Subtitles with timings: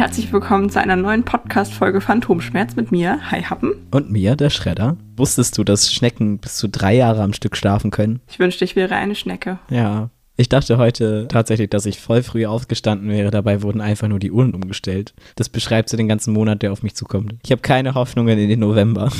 [0.00, 3.74] Herzlich willkommen zu einer neuen Podcast-Folge Phantomschmerz mit mir, Hi Happen.
[3.90, 4.96] Und mir, der Schredder.
[5.18, 8.20] Wusstest du, dass Schnecken bis zu drei Jahre am Stück schlafen können?
[8.26, 9.58] Ich wünschte, ich wäre eine Schnecke.
[9.68, 10.08] Ja.
[10.38, 13.30] Ich dachte heute tatsächlich, dass ich voll früh aufgestanden wäre.
[13.30, 15.12] Dabei wurden einfach nur die Uhren umgestellt.
[15.36, 17.34] Das beschreibt so den ganzen Monat, der auf mich zukommt.
[17.44, 19.12] Ich habe keine Hoffnungen in den November.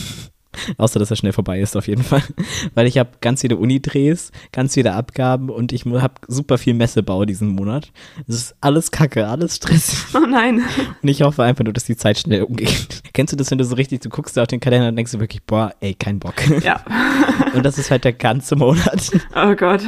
[0.77, 2.23] Außer, dass er schnell vorbei ist, auf jeden Fall.
[2.75, 7.25] Weil ich habe ganz viele Uni-Drehs, ganz viele Abgaben und ich habe super viel Messebau
[7.25, 7.93] diesen Monat.
[8.27, 10.07] Es ist alles kacke, alles Stress.
[10.21, 10.63] Oh nein.
[11.03, 13.03] Und ich hoffe einfach nur, dass die Zeit schnell umgeht.
[13.13, 15.13] Kennst du das, wenn du so richtig, du guckst da auf den Kalender und denkst
[15.13, 16.35] du wirklich, boah, ey, kein Bock.
[16.63, 16.85] Ja.
[17.55, 19.11] Und das ist halt der ganze Monat.
[19.35, 19.83] Oh Gott.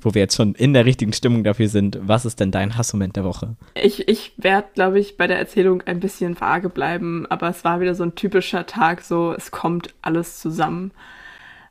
[0.00, 1.98] Wo wir jetzt schon in der richtigen Stimmung dafür sind.
[2.02, 3.56] Was ist denn dein Hassmoment der Woche?
[3.74, 7.80] Ich, ich werde, glaube ich, bei der Erzählung ein bisschen vage bleiben, aber es war
[7.80, 10.92] wieder so ein typischer Tag, so es kommt alles zusammen.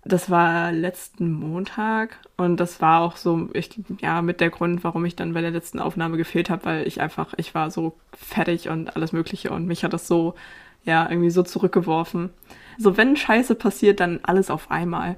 [0.06, 3.70] Das war letzten Montag und das war auch so, ich,
[4.02, 7.00] ja, mit der Grund, warum ich dann bei der letzten Aufnahme gefehlt habe, weil ich
[7.00, 10.36] einfach, ich war so fertig und alles Mögliche und mich hat das so,
[10.84, 12.32] ja, irgendwie so zurückgeworfen.
[12.78, 15.16] So, wenn Scheiße passiert, dann alles auf einmal.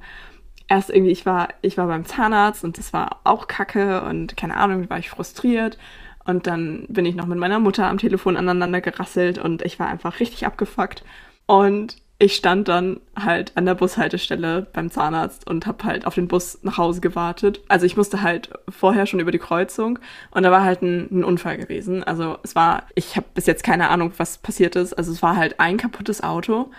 [0.68, 4.58] Erst irgendwie, ich war, ich war beim Zahnarzt und das war auch kacke und keine
[4.58, 5.80] Ahnung, war ich frustriert.
[6.26, 9.88] Und dann bin ich noch mit meiner Mutter am Telefon aneinander gerasselt und ich war
[9.88, 11.04] einfach richtig abgefuckt.
[11.46, 16.30] Und ich stand dann halt an der Bushaltestelle beim Zahnarzt und habe halt auf den
[16.30, 17.60] Bus nach Hause gewartet.
[17.68, 20.00] Also ich musste halt vorher schon über die Kreuzung
[20.32, 22.04] und da war halt ein, ein Unfall gewesen.
[22.06, 24.94] Also es war, ich habe bis jetzt keine Ahnung, was passiert ist.
[24.94, 26.72] Also es war halt ein kaputtes Auto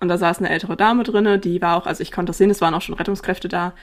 [0.00, 2.50] und da saß eine ältere Dame drinne, die war auch, also ich konnte das sehen,
[2.50, 3.74] es waren auch schon Rettungskräfte da.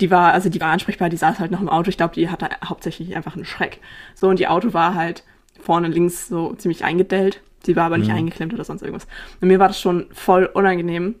[0.00, 1.88] Die war, also die war ansprechbar, die saß halt noch im Auto.
[1.88, 3.80] Ich glaube, die hatte hauptsächlich einfach einen Schreck.
[4.14, 5.24] So, und die Auto war halt
[5.60, 7.40] vorne links so ziemlich eingedellt.
[7.68, 8.16] Sie war aber nicht mhm.
[8.16, 9.06] eingeklemmt oder sonst irgendwas.
[9.42, 11.16] Und mir war das schon voll unangenehm,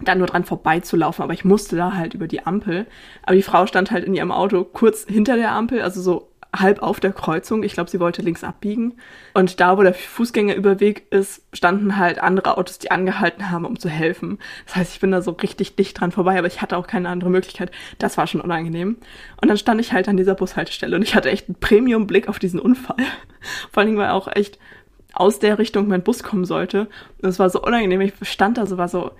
[0.00, 2.86] da nur dran vorbeizulaufen, aber ich musste da halt über die Ampel.
[3.24, 6.82] Aber die Frau stand halt in ihrem Auto kurz hinter der Ampel, also so halb
[6.82, 7.64] auf der Kreuzung.
[7.64, 8.94] Ich glaube, sie wollte links abbiegen.
[9.34, 13.88] Und da, wo der Fußgängerüberweg ist, standen halt andere Autos, die angehalten haben, um zu
[13.88, 14.38] helfen.
[14.66, 17.08] Das heißt, ich bin da so richtig dicht dran vorbei, aber ich hatte auch keine
[17.08, 17.72] andere Möglichkeit.
[17.98, 18.98] Das war schon unangenehm.
[19.42, 22.38] Und dann stand ich halt an dieser Bushaltestelle und ich hatte echt einen Premium-Blick auf
[22.38, 23.04] diesen Unfall.
[23.72, 24.58] Vor allen Dingen war auch echt
[25.14, 26.88] aus der Richtung mein Bus kommen sollte.
[27.22, 28.00] Und es war so unangenehm.
[28.00, 29.10] Ich stand da so, war so,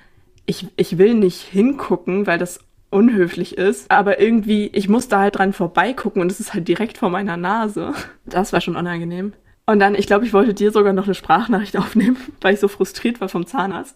[0.47, 2.61] ich, ich will nicht hingucken, weil das
[2.91, 7.11] unhöflich ist, aber irgendwie, ich musste halt dran vorbeigucken und es ist halt direkt vor
[7.11, 7.93] meiner Nase.
[8.25, 9.35] Das war schon unangenehm.
[9.67, 12.69] Und dann, ich glaube, ich wollte dir sogar noch eine Sprachnachricht aufnehmen, weil ich so
[12.69, 13.95] frustriert war vom Zahnarzt.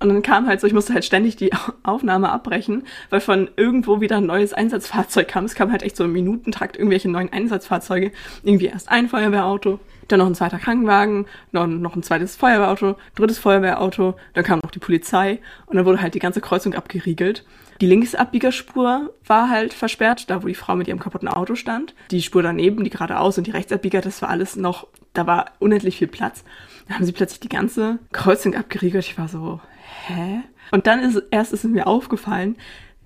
[0.00, 1.50] Und dann kam halt so, ich musste halt ständig die
[1.82, 5.44] Aufnahme abbrechen, weil von irgendwo wieder ein neues Einsatzfahrzeug kam.
[5.44, 8.12] Es kam halt echt so im Minutentakt irgendwelche neuen Einsatzfahrzeuge.
[8.44, 13.38] Irgendwie erst ein Feuerwehrauto, dann noch ein zweiter Krankenwagen, noch, noch ein zweites Feuerwehrauto, drittes
[13.38, 17.44] Feuerwehrauto, dann kam noch die Polizei und dann wurde halt die ganze Kreuzung abgeriegelt.
[17.80, 21.94] Die Linksabbiegerspur war halt versperrt, da wo die Frau mit ihrem kaputten Auto stand.
[22.10, 25.98] Die Spur daneben, die geradeaus und die Rechtsabbieger, das war alles noch, da war unendlich
[25.98, 26.42] viel Platz.
[26.86, 29.04] Dann haben sie plötzlich die ganze Kreuzung abgeriegelt.
[29.04, 29.60] Ich war so,
[30.06, 30.40] hä?
[30.70, 32.56] Und dann ist erst ist mir aufgefallen,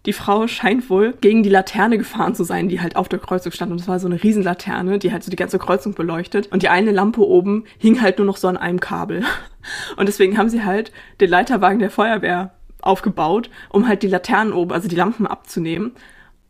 [0.06, 3.52] die Frau scheint wohl gegen die Laterne gefahren zu sein, die halt auf der Kreuzung
[3.52, 3.70] stand.
[3.70, 6.50] Und es war so eine Riesenlaterne, die halt so die ganze Kreuzung beleuchtet.
[6.50, 9.22] Und die eine Lampe oben hing halt nur noch so an einem Kabel.
[9.96, 14.72] Und deswegen haben sie halt den Leiterwagen der Feuerwehr aufgebaut, um halt die Laternen oben,
[14.72, 15.92] also die Lampen abzunehmen.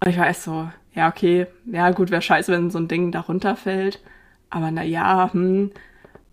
[0.01, 3.13] Und ich war erst so, ja, okay, ja gut, wäre scheiße, wenn so ein Ding
[3.13, 4.01] da runterfällt.
[4.49, 5.73] Aber na ja, hm.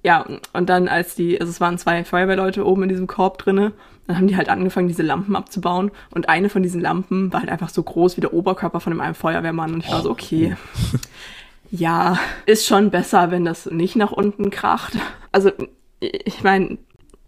[0.01, 3.73] Ja, und dann als die, also es waren zwei Feuerwehrleute oben in diesem Korb drinne
[4.09, 5.91] dann haben die halt angefangen, diese Lampen abzubauen.
[6.09, 9.13] Und eine von diesen Lampen war halt einfach so groß wie der Oberkörper von einem
[9.13, 9.71] Feuerwehrmann.
[9.71, 10.55] Und ich war so, okay.
[11.71, 14.93] Ja, ist schon besser, wenn das nicht nach unten kracht.
[15.31, 15.51] Also,
[15.99, 16.79] ich meine,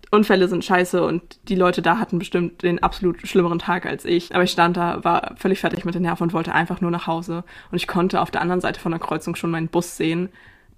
[0.10, 4.34] Unfälle sind scheiße und die Leute da hatten bestimmt den absolut schlimmeren Tag als ich.
[4.34, 7.06] Aber ich stand da, war völlig fertig mit den Nerven und wollte einfach nur nach
[7.06, 7.44] Hause.
[7.70, 10.30] Und ich konnte auf der anderen Seite von der Kreuzung schon meinen Bus sehen,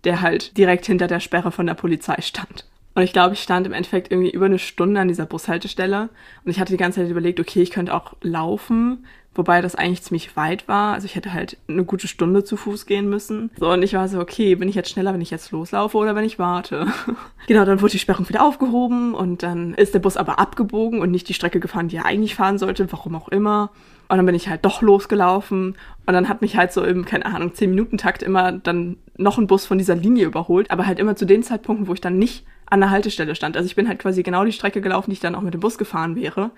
[0.03, 2.65] der halt direkt hinter der Sperre von der Polizei stand.
[2.95, 6.09] Und ich glaube, ich stand im Endeffekt irgendwie über eine Stunde an dieser Bushaltestelle.
[6.45, 9.05] Und ich hatte die ganze Zeit überlegt, okay, ich könnte auch laufen,
[9.35, 10.93] wobei das eigentlich ziemlich weit war.
[10.93, 13.49] Also ich hätte halt eine gute Stunde zu Fuß gehen müssen.
[13.57, 16.15] So, und ich war so, okay, bin ich jetzt schneller, wenn ich jetzt loslaufe oder
[16.15, 16.87] wenn ich warte?
[17.47, 21.09] genau, dann wurde die Sperrung wieder aufgehoben und dann ist der Bus aber abgebogen und
[21.09, 23.71] nicht die Strecke gefahren, die er eigentlich fahren sollte, warum auch immer.
[24.07, 25.75] Und dann bin ich halt doch losgelaufen
[26.05, 29.65] und dann hat mich halt so im, keine Ahnung, 10-Minuten-Takt immer dann noch ein Bus
[29.65, 32.79] von dieser Linie überholt, aber halt immer zu den Zeitpunkten, wo ich dann nicht an
[32.79, 33.57] der Haltestelle stand.
[33.57, 35.61] Also ich bin halt quasi genau die Strecke gelaufen, die ich dann auch mit dem
[35.61, 36.51] Bus gefahren wäre.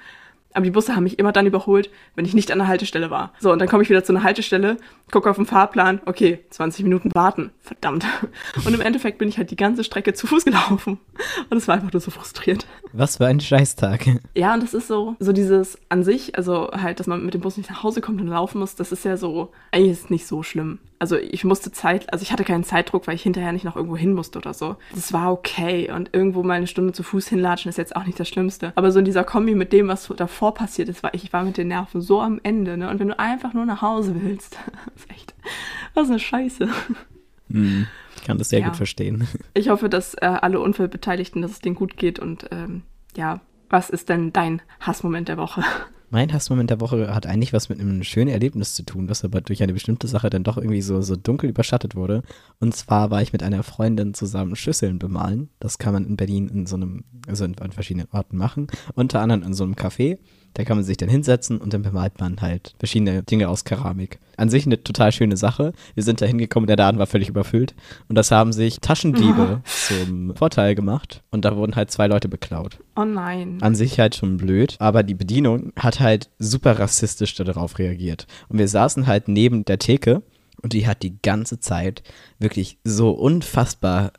[0.56, 3.34] Aber die Busse haben mich immer dann überholt, wenn ich nicht an der Haltestelle war.
[3.40, 4.78] So, und dann komme ich wieder zu einer Haltestelle,
[5.12, 7.52] gucke auf den Fahrplan, okay, 20 Minuten warten.
[7.60, 8.06] Verdammt.
[8.66, 10.98] Und im Endeffekt bin ich halt die ganze Strecke zu Fuß gelaufen.
[11.50, 12.66] Und es war einfach nur so frustriert.
[12.94, 14.08] Was für ein Scheißtag.
[14.34, 17.42] Ja, und das ist so, so dieses an sich, also halt, dass man mit dem
[17.42, 20.10] Bus nicht nach Hause kommt und laufen muss, das ist ja so, eigentlich ist es
[20.10, 20.80] nicht so schlimm.
[20.98, 23.98] Also ich musste Zeit, also ich hatte keinen Zeitdruck, weil ich hinterher nicht noch irgendwo
[23.98, 24.78] hin musste oder so.
[24.94, 25.92] Das war okay.
[25.92, 28.72] Und irgendwo mal eine Stunde zu Fuß hinlatschen ist jetzt auch nicht das Schlimmste.
[28.76, 31.44] Aber so in dieser Kombi mit dem, was davor passiert ist, war ich, ich war
[31.44, 32.78] mit den Nerven so am Ende.
[32.78, 32.90] Ne?
[32.90, 34.58] Und wenn du einfach nur nach Hause willst,
[34.96, 35.34] ist echt,
[35.94, 36.70] was eine Scheiße.
[37.52, 38.68] Hm, ich kann das sehr ja.
[38.68, 39.28] gut verstehen.
[39.54, 42.20] Ich hoffe, dass äh, alle Unfallbeteiligten, dass es denen gut geht.
[42.20, 42.84] Und ähm,
[43.16, 45.64] ja, was ist denn dein Hassmoment der Woche?
[46.16, 49.42] Mein Hassmoment der Woche hat eigentlich was mit einem schönen Erlebnis zu tun, was aber
[49.42, 52.24] durch eine bestimmte Sache dann doch irgendwie so, so dunkel überschattet wurde.
[52.62, 55.50] Und zwar war ich mit einer Freundin zusammen Schüsseln bemalen.
[55.60, 58.68] Das kann man in Berlin in so einem, also in, an verschiedenen Orten machen.
[58.94, 60.20] Unter anderem in so einem Café.
[60.56, 64.20] Da kann man sich dann hinsetzen und dann bemalt man halt verschiedene Dinge aus Keramik.
[64.38, 65.74] An sich eine total schöne Sache.
[65.96, 67.76] Wir sind da hingekommen, der Laden war völlig überfüllt.
[68.08, 71.24] Und das haben sich Taschendiebe zum Vorteil gemacht.
[71.30, 72.80] Und da wurden halt zwei Leute beklaut.
[72.96, 73.58] Oh nein.
[73.62, 74.78] An sich halt schon blöd.
[74.80, 78.26] Aber die Bedienung hat halt super rassistisch darauf reagiert.
[78.48, 80.24] Und wir saßen halt neben der Theke.
[80.62, 82.02] Und die hat die ganze Zeit
[82.40, 84.14] wirklich so unfassbar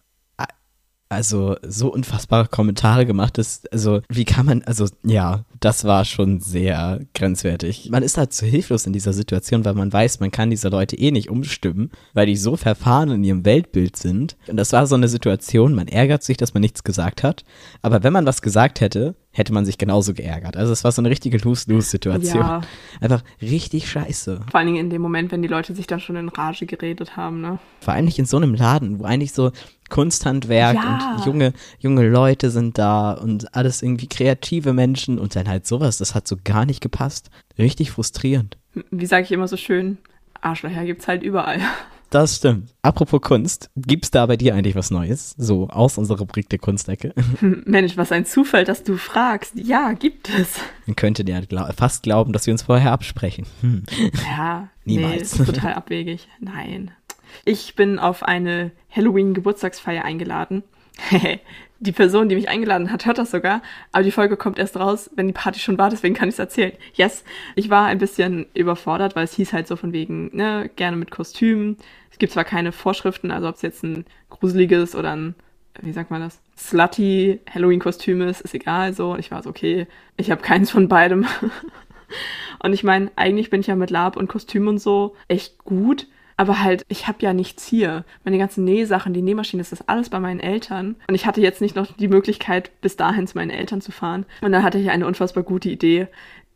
[1.08, 3.73] also so unfassbare Kommentare gemacht ist.
[3.73, 7.88] Also, wie kann man, also ja, das war schon sehr grenzwertig.
[7.91, 10.97] Man ist halt zu hilflos in dieser Situation, weil man weiß, man kann diese Leute
[10.97, 14.37] eh nicht umstimmen, weil die so verfahren in ihrem Weltbild sind.
[14.49, 17.44] Und das war so eine Situation, man ärgert sich, dass man nichts gesagt hat.
[17.82, 20.56] Aber wenn man was gesagt hätte, hätte man sich genauso geärgert.
[20.56, 22.41] Also es war so eine richtige Lose-Lose-Situation.
[22.41, 22.62] Ja.
[23.00, 24.41] Einfach richtig scheiße.
[24.50, 27.17] Vor allen Dingen in dem Moment, wenn die Leute sich dann schon in Rage geredet
[27.17, 27.59] haben, ne?
[27.81, 29.53] Vor allem nicht in so einem Laden, wo eigentlich so
[29.91, 31.17] Kunsthandwerk ja.
[31.17, 35.99] und junge, junge Leute sind da und alles irgendwie kreative Menschen und dann halt sowas,
[35.99, 37.31] das hat so gar nicht gepasst.
[37.59, 38.56] Richtig frustrierend.
[38.91, 39.99] Wie sage ich immer so schön,
[40.41, 41.61] Arschlöcher gibt's halt überall.
[42.17, 42.75] Das stimmt.
[42.81, 45.35] Apropos Kunst, gibt's da bei dir eigentlich was Neues?
[45.37, 47.13] So aus unserer Rubrik der Kunstecke.
[47.43, 49.53] Mensch, was ein Zufall, dass du fragst.
[49.55, 50.59] Ja, gibt es.
[50.87, 53.45] Man könnte dir glaub, fast glauben, dass wir uns vorher absprechen.
[53.61, 53.83] Hm.
[54.25, 55.37] Ja, niemals.
[55.37, 56.27] Nee, ist total abwegig.
[56.41, 56.91] Nein.
[57.45, 60.63] Ich bin auf eine Halloween-Geburtstagsfeier eingeladen.
[61.78, 63.62] die Person, die mich eingeladen hat, hört das sogar,
[63.93, 66.38] aber die Folge kommt erst raus, wenn die Party schon war, deswegen kann ich es
[66.38, 66.73] erzählen.
[66.94, 67.25] Yes,
[67.55, 71.11] ich war ein bisschen überfordert, weil es hieß halt so von wegen, ne, gerne mit
[71.11, 71.76] Kostümen.
[72.11, 75.34] Es gibt zwar keine Vorschriften, also ob es jetzt ein gruseliges oder ein,
[75.82, 79.12] wie sagt man das, slutty Halloween-Kostüm ist, ist egal so.
[79.12, 79.87] Und ich war so, okay,
[80.17, 81.26] ich habe keins von beidem.
[82.61, 86.06] und ich meine, eigentlich bin ich ja mit Lab und Kostüm und so echt gut,
[86.37, 88.05] aber halt, ich habe ja nichts hier.
[88.25, 90.97] Meine ganzen Nähsachen, die Nähmaschine, das ist alles bei meinen Eltern.
[91.09, 94.27] Und ich hatte jetzt nicht noch die Möglichkeit, bis dahin zu meinen Eltern zu fahren.
[94.43, 96.09] Und dann hatte ich eine unfassbar gute Idee.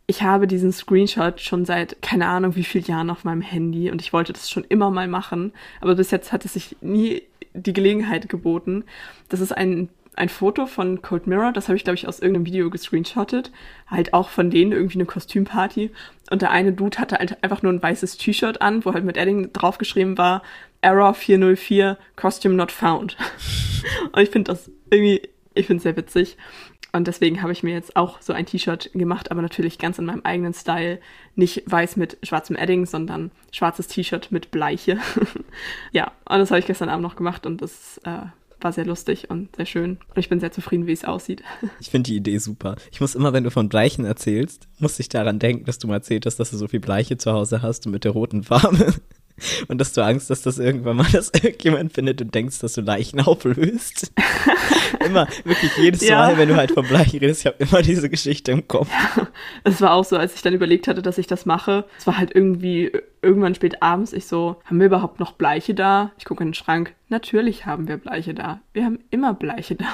[0.05, 4.01] Ich habe diesen Screenshot schon seit keine Ahnung wie vielen Jahren auf meinem Handy und
[4.01, 5.53] ich wollte das schon immer mal machen.
[5.79, 7.23] Aber bis jetzt hat es sich nie
[7.53, 8.83] die Gelegenheit geboten.
[9.29, 12.45] Das ist ein ein Foto von Cold Mirror, das habe ich, glaube ich, aus irgendeinem
[12.45, 13.51] Video gescreenshottet.
[13.87, 15.91] Halt auch von denen irgendwie eine Kostümparty.
[16.29, 19.17] Und der eine Dude hatte halt einfach nur ein weißes T-Shirt an, wo halt mit
[19.17, 20.43] Edding draufgeschrieben war,
[20.81, 23.17] Error 404, Costume not found.
[24.11, 26.37] Und ich finde das irgendwie, ich finde es sehr witzig.
[26.93, 30.05] Und deswegen habe ich mir jetzt auch so ein T-Shirt gemacht, aber natürlich ganz in
[30.05, 30.99] meinem eigenen Style.
[31.35, 34.99] Nicht weiß mit schwarzem Edding, sondern schwarzes T-Shirt mit Bleiche.
[35.91, 38.25] ja, und das habe ich gestern Abend noch gemacht und das äh,
[38.63, 39.91] war sehr lustig und sehr schön.
[40.09, 41.43] Und ich bin sehr zufrieden, wie es aussieht.
[41.79, 42.75] Ich finde die Idee super.
[42.91, 45.95] Ich muss immer, wenn du von Bleichen erzählst, muss ich daran denken, dass du mal
[45.95, 48.93] erzählt hast, dass du so viel Bleiche zu Hause hast und mit der roten Farbe.
[49.67, 52.81] Und dass du Angst hast, dass irgendwann mal das irgendjemand findet und denkst, dass du
[52.81, 54.11] Leichen auflöst.
[55.05, 56.17] immer, wirklich jedes ja.
[56.17, 58.89] Mal, wenn du halt vom Bleichen redest, ich habe immer diese Geschichte im Kopf.
[58.89, 59.27] Ja,
[59.63, 61.85] es war auch so, als ich dann überlegt hatte, dass ich das mache.
[61.97, 64.13] Es war halt irgendwie irgendwann spät abends.
[64.13, 66.11] Ich so, haben wir überhaupt noch Bleiche da?
[66.17, 66.93] Ich gucke in den Schrank.
[67.09, 68.61] Natürlich haben wir Bleiche da.
[68.73, 69.85] Wir haben immer Bleiche da.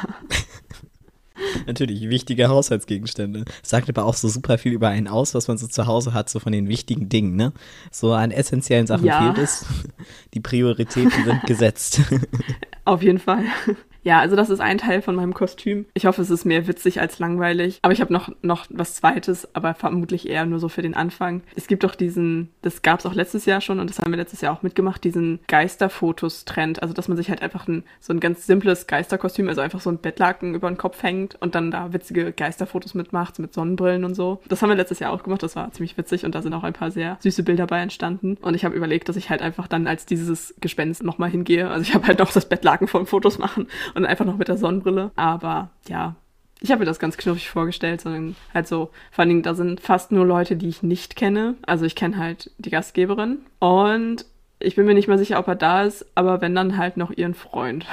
[1.67, 3.45] Natürlich, wichtige Haushaltsgegenstände.
[3.63, 6.29] Sagt aber auch so super viel über einen aus, was man so zu Hause hat,
[6.29, 7.53] so von den wichtigen Dingen, ne?
[7.91, 9.33] So an essentiellen Sachen ja.
[9.33, 9.65] fehlt es.
[10.33, 12.01] Die Prioritäten sind gesetzt.
[12.85, 13.43] Auf jeden Fall.
[14.07, 15.85] Ja, also das ist ein Teil von meinem Kostüm.
[15.93, 17.79] Ich hoffe, es ist mehr witzig als langweilig.
[17.81, 21.41] Aber ich habe noch, noch was Zweites, aber vermutlich eher nur so für den Anfang.
[21.57, 24.17] Es gibt doch diesen, das gab es auch letztes Jahr schon und das haben wir
[24.17, 26.81] letztes Jahr auch mitgemacht, diesen Geisterfotos-Trend.
[26.81, 29.89] Also, dass man sich halt einfach ein, so ein ganz simples Geisterkostüm, also einfach so
[29.89, 34.15] ein Bettlaken über den Kopf hängt und dann da witzige Geisterfotos mitmacht, mit Sonnenbrillen und
[34.15, 34.39] so.
[34.47, 36.63] Das haben wir letztes Jahr auch gemacht, das war ziemlich witzig und da sind auch
[36.63, 38.37] ein paar sehr süße Bilder bei entstanden.
[38.39, 41.69] Und ich habe überlegt, dass ich halt einfach dann als dieses Gespenst nochmal hingehe.
[41.69, 44.57] Also ich habe halt noch das Bettlaken von Fotos machen und einfach noch mit der
[44.57, 45.11] Sonnenbrille.
[45.15, 46.15] Aber ja,
[46.61, 49.81] ich habe mir das ganz knuffig vorgestellt, sondern halt so, vor allen Dingen, da sind
[49.81, 51.55] fast nur Leute, die ich nicht kenne.
[51.65, 54.25] Also ich kenne halt die Gastgeberin und
[54.59, 57.11] Ich bin mir nicht mal sicher, ob er da ist, aber wenn dann halt noch
[57.11, 57.85] ihren Freund.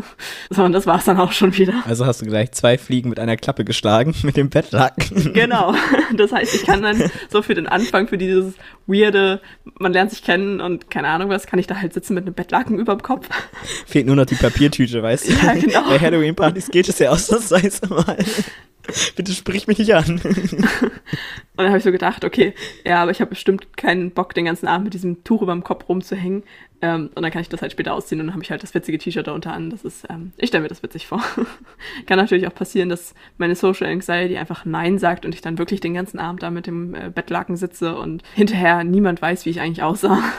[0.50, 1.82] so, und das war's dann auch schon wieder.
[1.86, 5.32] Also hast du gleich zwei Fliegen mit einer Klappe geschlagen, mit dem Bettlaken.
[5.32, 5.74] Genau.
[6.14, 8.54] Das heißt, ich kann dann so für den Anfang, für dieses
[8.86, 9.40] weirde,
[9.78, 12.34] man lernt sich kennen und keine Ahnung was, kann ich da halt sitzen mit einem
[12.34, 13.26] Bettlaken über dem Kopf.
[13.86, 15.32] Fehlt nur noch die Papiertüte, weißt du?
[15.32, 15.88] Ja, genau.
[15.88, 18.18] Bei Halloween-Partys geht es ja ausnahmsweise mal.
[19.16, 20.20] Bitte sprich mich nicht an.
[20.24, 22.54] Und dann habe ich so gedacht, okay,
[22.84, 25.64] ja, aber ich habe bestimmt keinen Bock, den ganzen Abend mit diesem Tuch über dem
[25.64, 26.42] Kopf rumzuhängen.
[26.82, 28.72] Ähm, und dann kann ich das halt später ausziehen und dann habe ich halt das
[28.74, 29.68] witzige T-Shirt da unter an.
[29.68, 31.22] Das ist, ähm, ich stelle mir das witzig vor.
[32.06, 35.80] kann natürlich auch passieren, dass meine Social Anxiety einfach Nein sagt und ich dann wirklich
[35.80, 39.60] den ganzen Abend da mit dem äh, Bettlaken sitze und hinterher niemand weiß, wie ich
[39.60, 40.22] eigentlich aussah.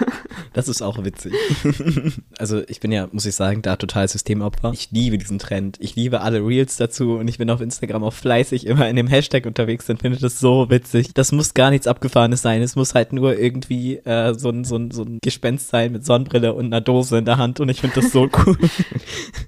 [0.54, 1.34] Das ist auch witzig.
[2.38, 4.72] also ich bin ja, muss ich sagen, da total Systemopfer.
[4.74, 5.78] Ich liebe diesen Trend.
[5.80, 9.08] Ich liebe alle Reels dazu und ich bin auf Instagram auch fleißig immer in dem
[9.08, 11.14] Hashtag unterwegs und finde das so witzig.
[11.14, 12.62] Das muss gar nichts Abgefahrenes sein.
[12.62, 16.06] Es muss halt nur irgendwie äh, so, ein, so, ein, so ein Gespenst sein mit
[16.06, 18.58] Sonnenbrille und einer Dose in der Hand und ich finde das so cool.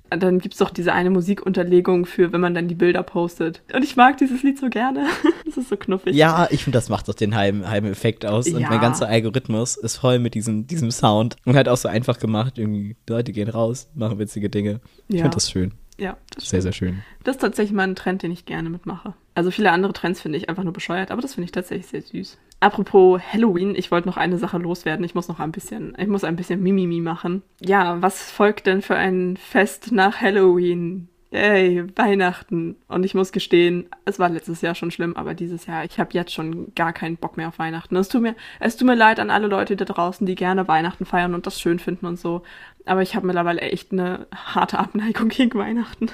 [0.10, 3.62] dann gibt es doch diese eine Musikunterlegung für, wenn man dann die Bilder postet.
[3.74, 5.06] Und ich mag dieses Lied so gerne.
[5.46, 6.16] Das ist so knuffig.
[6.16, 8.48] Ja, ich finde, das macht doch den halben, halben Effekt aus.
[8.48, 8.70] Und Ja.
[8.70, 11.36] mein ganzer Algorithmus ist voll mit diesem, diesem Sound.
[11.46, 12.58] Und halt auch so einfach gemacht.
[12.58, 14.80] Irgendwie, die Leute gehen raus, machen witzige Dinge.
[15.10, 15.22] Ich Ja.
[15.24, 15.74] finde das schön.
[16.00, 16.64] Ja, das Sehr, stimmt.
[16.64, 17.04] sehr schön.
[17.24, 19.14] Das ist tatsächlich mal ein Trend, den ich gerne mitmache.
[19.36, 22.02] Also viele andere Trends finde ich einfach nur bescheuert, aber das finde ich tatsächlich sehr
[22.02, 22.40] süß.
[22.64, 25.04] Apropos Halloween, ich wollte noch eine Sache loswerden.
[25.04, 27.42] Ich muss noch ein bisschen, ich muss ein bisschen Mimimi machen.
[27.60, 31.10] Ja, was folgt denn für ein Fest nach Halloween?
[31.32, 32.78] Yay, Weihnachten.
[32.88, 36.12] Und ich muss gestehen, es war letztes Jahr schon schlimm, aber dieses Jahr, ich habe
[36.14, 37.98] jetzt schon gar keinen Bock mehr auf Weihnachten.
[37.98, 41.04] Es tut mir, es tut mir leid an alle Leute da draußen, die gerne Weihnachten
[41.04, 42.44] feiern und das schön finden und so.
[42.86, 46.08] Aber ich habe mittlerweile echt eine harte Abneigung gegen Weihnachten.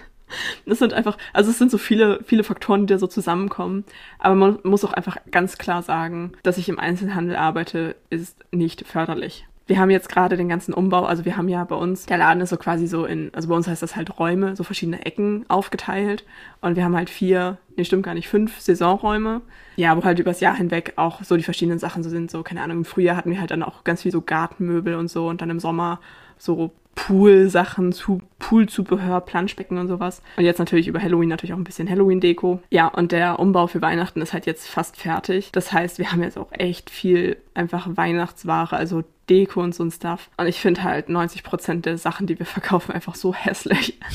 [0.65, 3.85] Das sind einfach, also es sind so viele, viele Faktoren, die da so zusammenkommen.
[4.19, 8.85] Aber man muss auch einfach ganz klar sagen, dass ich im Einzelhandel arbeite, ist nicht
[8.85, 9.45] förderlich.
[9.69, 12.41] Wir haben jetzt gerade den ganzen Umbau, also wir haben ja bei uns, der Laden
[12.41, 15.45] ist so quasi so in, also bei uns heißt das halt Räume, so verschiedene Ecken
[15.47, 16.25] aufgeteilt.
[16.59, 19.41] Und wir haben halt vier, nee, stimmt gar nicht, fünf Saisonräume.
[19.75, 22.31] Ja, wo halt übers Jahr hinweg auch so die verschiedenen Sachen so sind.
[22.31, 25.07] So, keine Ahnung, im Frühjahr hatten wir halt dann auch ganz viel so Gartenmöbel und
[25.07, 25.99] so und dann im Sommer
[26.39, 26.71] so
[27.05, 30.21] Pool-Sachen, zu Poolzubehör, Planschbecken und sowas.
[30.37, 32.59] Und jetzt natürlich über Halloween natürlich auch ein bisschen Halloween-Deko.
[32.69, 35.51] Ja, und der Umbau für Weihnachten ist halt jetzt fast fertig.
[35.51, 39.91] Das heißt, wir haben jetzt auch echt viel einfach Weihnachtsware, also Deko und so ein
[39.91, 40.29] Stuff.
[40.37, 43.97] Und ich finde halt 90% der Sachen, die wir verkaufen, einfach so hässlich.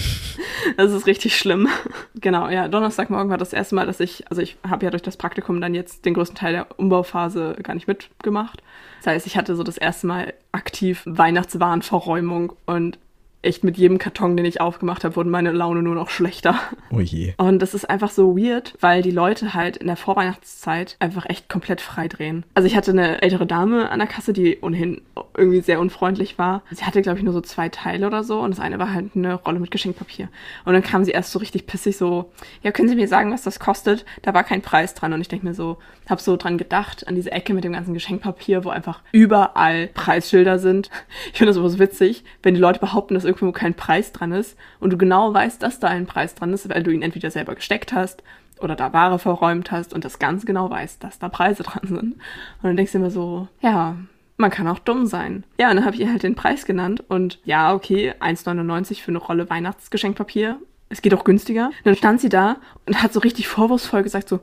[0.78, 1.68] Das ist richtig schlimm.
[2.14, 5.18] Genau, ja, Donnerstagmorgen war das erste Mal, dass ich, also ich habe ja durch das
[5.18, 8.62] Praktikum dann jetzt den größten Teil der Umbauphase gar nicht mitgemacht.
[8.98, 12.98] Das heißt, ich hatte so das erste Mal aktiv Weihnachtswarenverräumung und
[13.44, 16.58] echt mit jedem Karton, den ich aufgemacht habe, wurde meine Laune nur noch schlechter.
[16.90, 17.34] Oh je.
[17.36, 21.48] Und das ist einfach so weird, weil die Leute halt in der Vorweihnachtszeit einfach echt
[21.48, 22.44] komplett frei drehen.
[22.54, 25.02] Also ich hatte eine ältere Dame an der Kasse, die ohnehin
[25.36, 26.62] irgendwie sehr unfreundlich war.
[26.70, 29.12] Sie hatte, glaube ich, nur so zwei Teile oder so und das eine war halt
[29.14, 30.28] eine Rolle mit Geschenkpapier.
[30.64, 32.30] Und dann kam sie erst so richtig pissig so,
[32.62, 34.04] ja, können Sie mir sagen, was das kostet?
[34.22, 37.14] Da war kein Preis dran und ich denke mir so, habe so dran gedacht, an
[37.14, 40.90] diese Ecke mit dem ganzen Geschenkpapier, wo einfach überall Preisschilder sind.
[41.32, 44.32] Ich finde das aber so witzig, wenn die Leute behaupten, dass irgendwo kein Preis dran
[44.32, 47.30] ist und du genau weißt, dass da ein Preis dran ist, weil du ihn entweder
[47.30, 48.22] selber gesteckt hast
[48.60, 52.14] oder da Ware verräumt hast und das ganz genau weißt, dass da Preise dran sind.
[52.14, 53.96] Und dann denkst du immer so, ja,
[54.36, 55.44] man kann auch dumm sein.
[55.58, 59.10] Ja, und dann habe ich ihr halt den Preis genannt und ja, okay, 1,99 für
[59.10, 60.58] eine Rolle Weihnachtsgeschenkpapier.
[60.88, 61.70] Es geht auch günstiger.
[61.84, 64.40] Dann stand sie da und hat so richtig vorwurfsvoll gesagt so,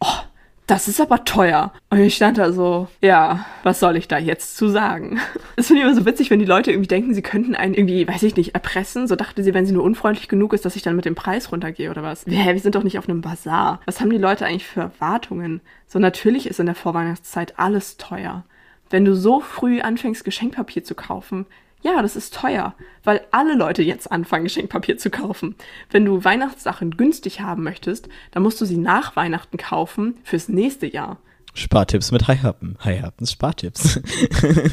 [0.00, 0.18] oh,
[0.66, 1.72] das ist aber teuer.
[1.90, 5.20] Und ich stand da so, ja, was soll ich da jetzt zu sagen?
[5.54, 8.08] Es finde ich immer so witzig, wenn die Leute irgendwie denken, sie könnten einen irgendwie,
[8.08, 9.06] weiß ich nicht, erpressen.
[9.06, 11.52] So dachte sie, wenn sie nur unfreundlich genug ist, dass ich dann mit dem Preis
[11.52, 12.24] runtergehe oder was.
[12.26, 13.80] Hä, wir sind doch nicht auf einem Bazar.
[13.84, 15.60] Was haben die Leute eigentlich für Erwartungen?
[15.86, 18.44] So natürlich ist in der Vorweihnachtszeit alles teuer.
[18.88, 21.46] Wenn du so früh anfängst, Geschenkpapier zu kaufen,
[21.82, 22.74] ja, das ist teuer,
[23.04, 25.56] weil alle Leute jetzt anfangen, Geschenkpapier zu kaufen.
[25.90, 30.86] Wenn du Weihnachtssachen günstig haben möchtest, dann musst du sie nach Weihnachten kaufen fürs nächste
[30.86, 31.18] Jahr.
[31.54, 32.76] Spartipps mit High-Happen.
[32.82, 34.00] High-Happens Spartipps.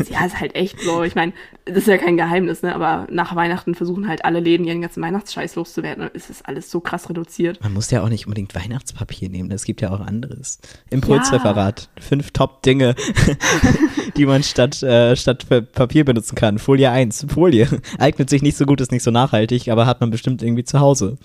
[0.09, 1.03] Ja, ist halt echt so.
[1.03, 1.33] Ich meine,
[1.65, 2.73] das ist ja kein Geheimnis, ne?
[2.73, 6.03] Aber nach Weihnachten versuchen halt alle Läden ihren ganzen Weihnachtsscheiß loszuwerden.
[6.05, 7.61] Und es ist alles so krass reduziert.
[7.61, 9.51] Man muss ja auch nicht unbedingt Weihnachtspapier nehmen.
[9.51, 10.59] Es gibt ja auch anderes.
[10.89, 11.89] Impulsreferat.
[11.99, 12.95] Fünf Top-Dinge,
[14.17, 16.59] die man statt, äh, statt Pa- Papier benutzen kann.
[16.59, 17.27] Folie 1.
[17.29, 17.67] Folie.
[17.97, 20.79] Eignet sich nicht so gut, ist nicht so nachhaltig, aber hat man bestimmt irgendwie zu
[20.79, 21.17] Hause.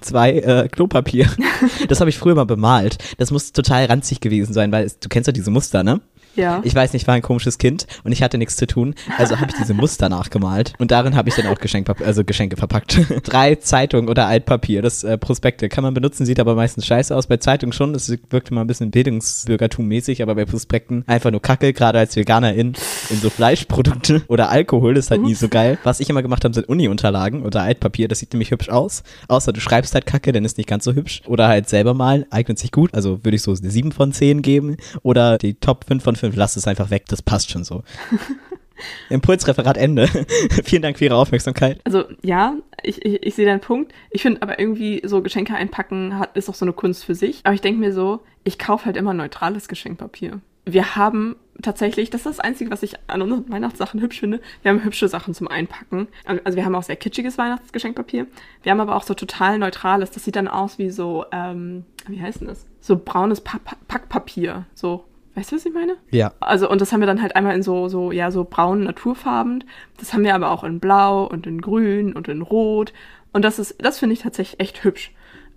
[0.00, 1.28] Zwei äh, Klopapier.
[1.88, 2.98] Das habe ich früher mal bemalt.
[3.18, 6.00] Das muss total ranzig gewesen sein, weil es, du kennst ja diese Muster, ne?
[6.38, 6.60] Ja.
[6.64, 9.38] Ich weiß nicht, ich war ein komisches Kind und ich hatte nichts zu tun, also
[9.40, 11.58] habe ich diese Muster nachgemalt und darin habe ich dann auch
[12.04, 13.00] also Geschenke verpackt.
[13.24, 17.26] Drei Zeitungen oder Altpapier, das äh, Prospekte kann man benutzen, sieht aber meistens scheiße aus.
[17.26, 21.72] Bei Zeitungen schon, es wirkt immer ein bisschen Bildungsbürgertum-mäßig, aber bei Prospekten einfach nur Kacke,
[21.72, 22.74] gerade als Veganerin
[23.10, 25.78] in so Fleischprodukte oder Alkohol ist halt nie so geil.
[25.82, 28.08] Was ich immer gemacht habe, sind Uni-Unterlagen oder Altpapier.
[28.08, 29.02] Das sieht nämlich hübsch aus.
[29.28, 31.22] Außer du schreibst halt Kacke, dann ist nicht ganz so hübsch.
[31.26, 32.94] Oder halt selber malen, eignet sich gut.
[32.94, 34.76] Also würde ich so eine 7 von 10 geben.
[35.02, 37.04] Oder die Top 5 von 5, lass es einfach weg.
[37.08, 37.82] Das passt schon so.
[39.10, 40.06] Impulsreferat Ende.
[40.64, 41.80] Vielen Dank für Ihre Aufmerksamkeit.
[41.84, 43.92] Also ja, ich, ich, ich sehe deinen Punkt.
[44.10, 47.40] Ich finde aber irgendwie so Geschenke einpacken hat, ist auch so eine Kunst für sich.
[47.44, 50.40] Aber ich denke mir so, ich kaufe halt immer neutrales Geschenkpapier.
[50.64, 54.40] Wir haben tatsächlich, das ist das Einzige, was ich an unseren Weihnachtssachen hübsch finde.
[54.62, 56.08] Wir haben hübsche Sachen zum Einpacken.
[56.44, 58.26] Also wir haben auch sehr kitschiges Weihnachtsgeschenkpapier.
[58.62, 60.10] Wir haben aber auch so total neutrales.
[60.10, 62.66] Das sieht dann aus wie so, ähm, wie heißt denn das?
[62.80, 63.58] So braunes pa
[63.88, 64.66] Packpapier.
[64.74, 65.04] So
[65.38, 65.96] Weißt du, was ich meine?
[66.10, 66.32] Ja.
[66.40, 69.62] Also, und das haben wir dann halt einmal in so, so, ja, so braunen Naturfarben.
[69.96, 72.92] Das haben wir aber auch in Blau und in Grün und in Rot.
[73.32, 75.12] Und das ist, das finde ich tatsächlich echt hübsch.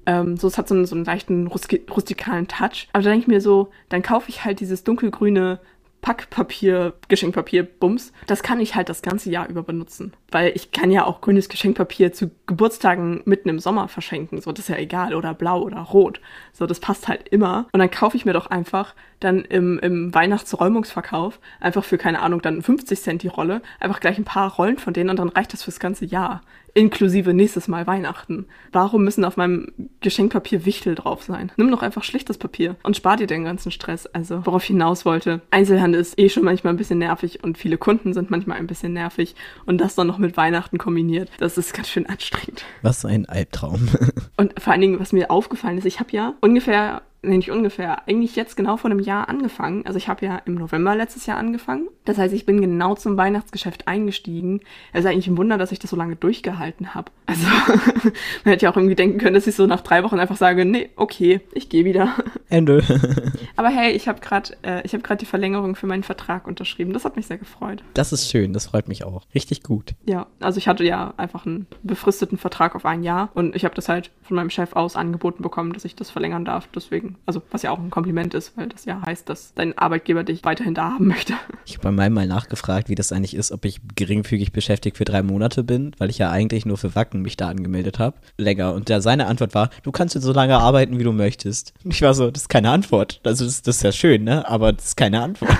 [0.05, 2.89] Ähm, so, es hat so einen, so einen leichten rustikalen Touch.
[2.93, 5.59] Aber da denke ich mir so, dann kaufe ich halt dieses dunkelgrüne
[6.01, 10.13] Packpapier, Geschenkpapier, Bums, das kann ich halt das ganze Jahr über benutzen.
[10.31, 14.41] Weil ich kann ja auch grünes Geschenkpapier zu Geburtstagen mitten im Sommer verschenken.
[14.41, 15.13] So, das ist ja egal.
[15.13, 16.19] Oder blau oder rot.
[16.53, 17.67] So, das passt halt immer.
[17.71, 22.41] Und dann kaufe ich mir doch einfach dann im, im Weihnachtsräumungsverkauf einfach für, keine Ahnung,
[22.41, 25.53] dann 50 Cent die Rolle, einfach gleich ein paar Rollen von denen und dann reicht
[25.53, 26.41] das fürs ganze Jahr
[26.73, 28.45] inklusive nächstes Mal Weihnachten.
[28.71, 31.51] Warum müssen auf meinem Geschenkpapier Wichtel drauf sein?
[31.57, 34.07] Nimm doch einfach schlichtes Papier und spar dir den ganzen Stress.
[34.07, 35.41] Also, worauf ich hinaus wollte.
[35.51, 38.93] Einzelhandel ist eh schon manchmal ein bisschen nervig und viele Kunden sind manchmal ein bisschen
[38.93, 39.35] nervig
[39.65, 42.63] und das dann noch mit Weihnachten kombiniert, das ist ganz schön anstrengend.
[42.81, 43.89] Was ein Albtraum.
[44.37, 48.07] und vor allen Dingen, was mir aufgefallen ist, ich habe ja ungefähr nee, nicht ungefähr,
[48.07, 49.85] eigentlich jetzt genau vor einem Jahr angefangen.
[49.85, 51.87] Also ich habe ja im November letztes Jahr angefangen.
[52.05, 54.61] Das heißt, ich bin genau zum Weihnachtsgeschäft eingestiegen.
[54.93, 57.11] Es ist eigentlich ein Wunder, dass ich das so lange durchgehalten habe.
[57.25, 57.45] Also
[58.43, 60.65] man hätte ja auch irgendwie denken können, dass ich so nach drei Wochen einfach sage,
[60.65, 62.15] nee, okay, ich gehe wieder.
[62.51, 62.83] Ende.
[63.55, 66.93] Aber hey, ich habe gerade äh, ich die Verlängerung für meinen Vertrag unterschrieben.
[66.93, 67.83] Das hat mich sehr gefreut.
[67.93, 69.23] Das ist schön, das freut mich auch.
[69.33, 69.95] Richtig gut.
[70.05, 73.75] Ja, also ich hatte ja einfach einen befristeten Vertrag auf ein Jahr und ich habe
[73.75, 76.67] das halt von meinem Chef aus angeboten bekommen, dass ich das verlängern darf.
[76.73, 80.23] Deswegen also was ja auch ein Kompliment ist, weil das ja heißt, dass dein Arbeitgeber
[80.23, 81.33] dich weiterhin da haben möchte.
[81.65, 85.05] Ich habe bei meinem mal nachgefragt, wie das eigentlich ist, ob ich geringfügig beschäftigt für
[85.05, 88.17] drei Monate bin, weil ich ja eigentlich nur für Wacken mich da angemeldet habe.
[88.37, 88.73] Länger.
[88.73, 91.73] Und da seine Antwort war, du kannst jetzt so lange arbeiten, wie du möchtest.
[91.83, 93.19] Und ich war so, das ist keine Antwort.
[93.23, 94.47] Also das, das ist ja schön, ne?
[94.47, 95.51] Aber das ist keine Antwort.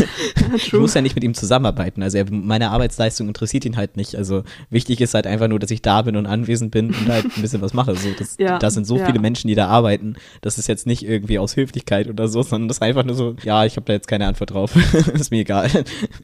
[0.54, 2.02] ich muss ja nicht mit ihm zusammenarbeiten.
[2.02, 4.16] Also er, meine Arbeitsleistung interessiert ihn halt nicht.
[4.16, 7.24] Also wichtig ist halt einfach nur, dass ich da bin und anwesend bin und halt
[7.24, 7.94] ein bisschen was mache.
[7.96, 9.06] So, das, ja, da sind so ja.
[9.06, 10.16] viele Menschen, die da arbeiten.
[10.40, 13.36] Das ist jetzt nicht irgendwie aus Höflichkeit oder so, sondern das ist einfach nur so,
[13.42, 14.76] ja, ich habe da jetzt keine Antwort drauf.
[15.14, 15.70] ist mir egal.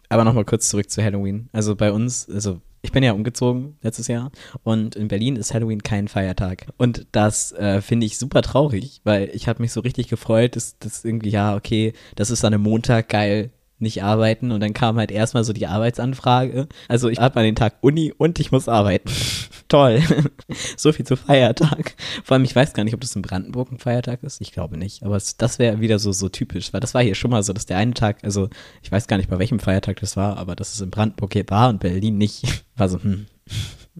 [0.08, 1.48] Aber nochmal kurz zurück zu Halloween.
[1.52, 4.32] Also bei uns, also ich bin ja umgezogen letztes Jahr
[4.64, 6.66] und in Berlin ist Halloween kein Feiertag.
[6.76, 10.78] Und das äh, finde ich super traurig, weil ich habe mich so richtig gefreut, dass
[10.78, 13.50] das irgendwie, ja, okay, das ist dann am Montag geil,
[13.82, 16.68] nicht arbeiten und dann kam halt erstmal so die Arbeitsanfrage.
[16.88, 19.10] Also ich habe an den Tag Uni und ich muss arbeiten.
[19.68, 20.02] Toll.
[20.76, 21.94] so viel zu Feiertag.
[22.24, 24.40] Vor allem, ich weiß gar nicht, ob das in Brandenburg ein Feiertag ist.
[24.40, 25.02] Ich glaube nicht.
[25.02, 27.52] Aber es, das wäre wieder so, so typisch, weil das war hier schon mal so,
[27.52, 28.48] dass der eine Tag, also
[28.82, 31.44] ich weiß gar nicht, bei welchem Feiertag das war, aber dass es in Brandenburg hier
[31.48, 33.26] war und Berlin nicht, war so, hm.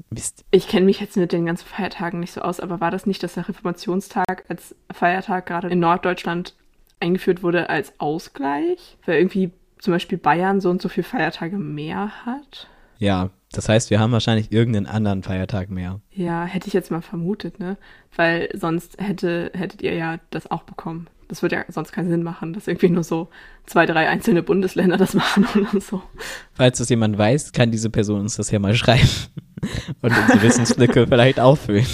[0.08, 0.44] Mist.
[0.50, 3.22] Ich kenne mich jetzt mit den ganzen Feiertagen nicht so aus, aber war das nicht,
[3.22, 6.54] dass der Reformationstag als Feiertag gerade in Norddeutschland
[7.00, 8.96] eingeführt wurde als Ausgleich?
[9.04, 12.68] Weil irgendwie zum Beispiel Bayern so und so viele Feiertage mehr hat.
[12.98, 16.00] Ja, das heißt, wir haben wahrscheinlich irgendeinen anderen Feiertag mehr.
[16.12, 17.76] Ja, hätte ich jetzt mal vermutet, ne?
[18.14, 21.08] Weil sonst hätte, hättet ihr ja das auch bekommen.
[21.26, 23.28] Das würde ja sonst keinen Sinn machen, dass irgendwie nur so
[23.66, 26.00] zwei, drei einzelne Bundesländer das machen oder so.
[26.52, 29.08] Falls das jemand weiß, kann diese Person uns das ja mal schreiben
[30.00, 31.86] und unsere Wissenslücke vielleicht auffüllen.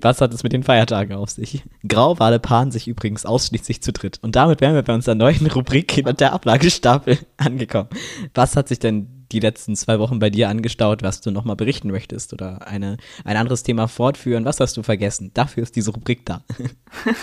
[0.00, 1.62] Was hat es mit den Feiertagen auf sich?
[1.86, 4.18] Grauwale paaren sich übrigens ausschließlich zu dritt.
[4.22, 7.88] Und damit wären wir bei unserer neuen Rubrik hinter der Ablagestapel angekommen.
[8.34, 11.90] Was hat sich denn die letzten zwei Wochen bei dir angestaut, was du nochmal berichten
[11.90, 14.44] möchtest oder eine, ein anderes Thema fortführen?
[14.44, 15.30] Was hast du vergessen?
[15.34, 16.44] Dafür ist diese Rubrik da.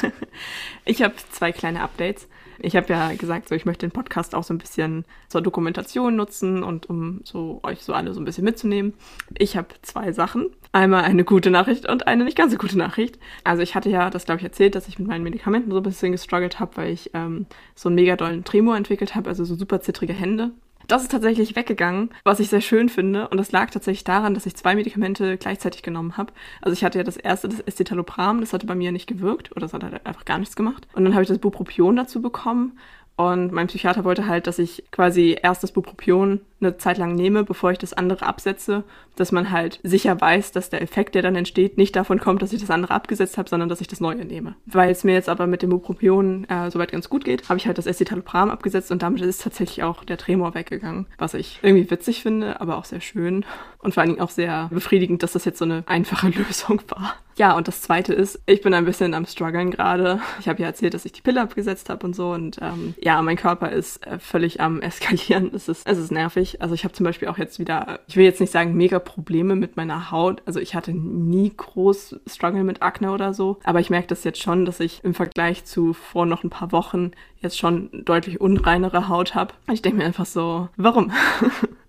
[0.86, 2.28] ich habe zwei kleine Updates.
[2.62, 6.16] Ich habe ja gesagt, so ich möchte den Podcast auch so ein bisschen zur Dokumentation
[6.16, 8.94] nutzen und um so euch so alle so ein bisschen mitzunehmen.
[9.38, 10.50] Ich habe zwei Sachen.
[10.72, 13.18] Einmal eine gute Nachricht und eine nicht ganz so gute Nachricht.
[13.44, 15.84] Also ich hatte ja das, glaube ich, erzählt, dass ich mit meinen Medikamenten so ein
[15.84, 17.46] bisschen gestruggelt habe, weil ich ähm,
[17.76, 20.52] so einen mega dollen Tremor entwickelt habe, also so super zittrige Hände.
[20.90, 23.28] Das ist tatsächlich weggegangen, was ich sehr schön finde.
[23.28, 26.34] Und das lag tatsächlich daran, dass ich zwei Medikamente gleichzeitig genommen habe.
[26.64, 29.62] Also ich hatte ja das erste, das Escitalopram, das hatte bei mir nicht gewirkt oder
[29.62, 30.88] das hat halt einfach gar nichts gemacht.
[30.94, 32.80] Und dann habe ich das Bupropion dazu bekommen.
[33.18, 37.44] Und mein Psychiater wollte halt, dass ich quasi erst das Bupropion eine Zeit lang nehme,
[37.44, 38.84] bevor ich das andere absetze,
[39.16, 42.54] dass man halt sicher weiß, dass der Effekt, der dann entsteht, nicht davon kommt, dass
[42.54, 44.56] ich das andere abgesetzt habe, sondern dass ich das neue nehme.
[44.66, 47.68] Weil es mir jetzt aber mit dem Bupropion äh, soweit ganz gut geht, habe ich
[47.68, 51.90] halt das Escitalopram abgesetzt und damit ist tatsächlich auch der Tremor weggegangen, was ich irgendwie
[51.90, 53.46] witzig finde, aber auch sehr schön
[53.80, 57.16] und vor allen Dingen auch sehr befriedigend, dass das jetzt so eine einfache Lösung war.
[57.38, 60.20] Ja, und das Zweite ist, ich bin ein bisschen am struggeln gerade.
[60.42, 63.22] Ich habe ja erzählt, dass ich die Pille abgesetzt habe und so und ähm, ja,
[63.22, 65.52] mein Körper ist äh, völlig am eskalieren.
[65.56, 66.49] Es ist, es ist nervig.
[66.62, 69.56] Also ich habe zum Beispiel auch jetzt wieder, ich will jetzt nicht sagen mega Probleme
[69.56, 70.42] mit meiner Haut.
[70.46, 74.42] Also ich hatte nie groß Struggle mit Akne oder so, aber ich merke das jetzt
[74.42, 79.08] schon, dass ich im Vergleich zu vor noch ein paar Wochen jetzt schon deutlich unreinere
[79.08, 79.54] Haut habe.
[79.72, 81.12] Ich denke mir einfach so, warum?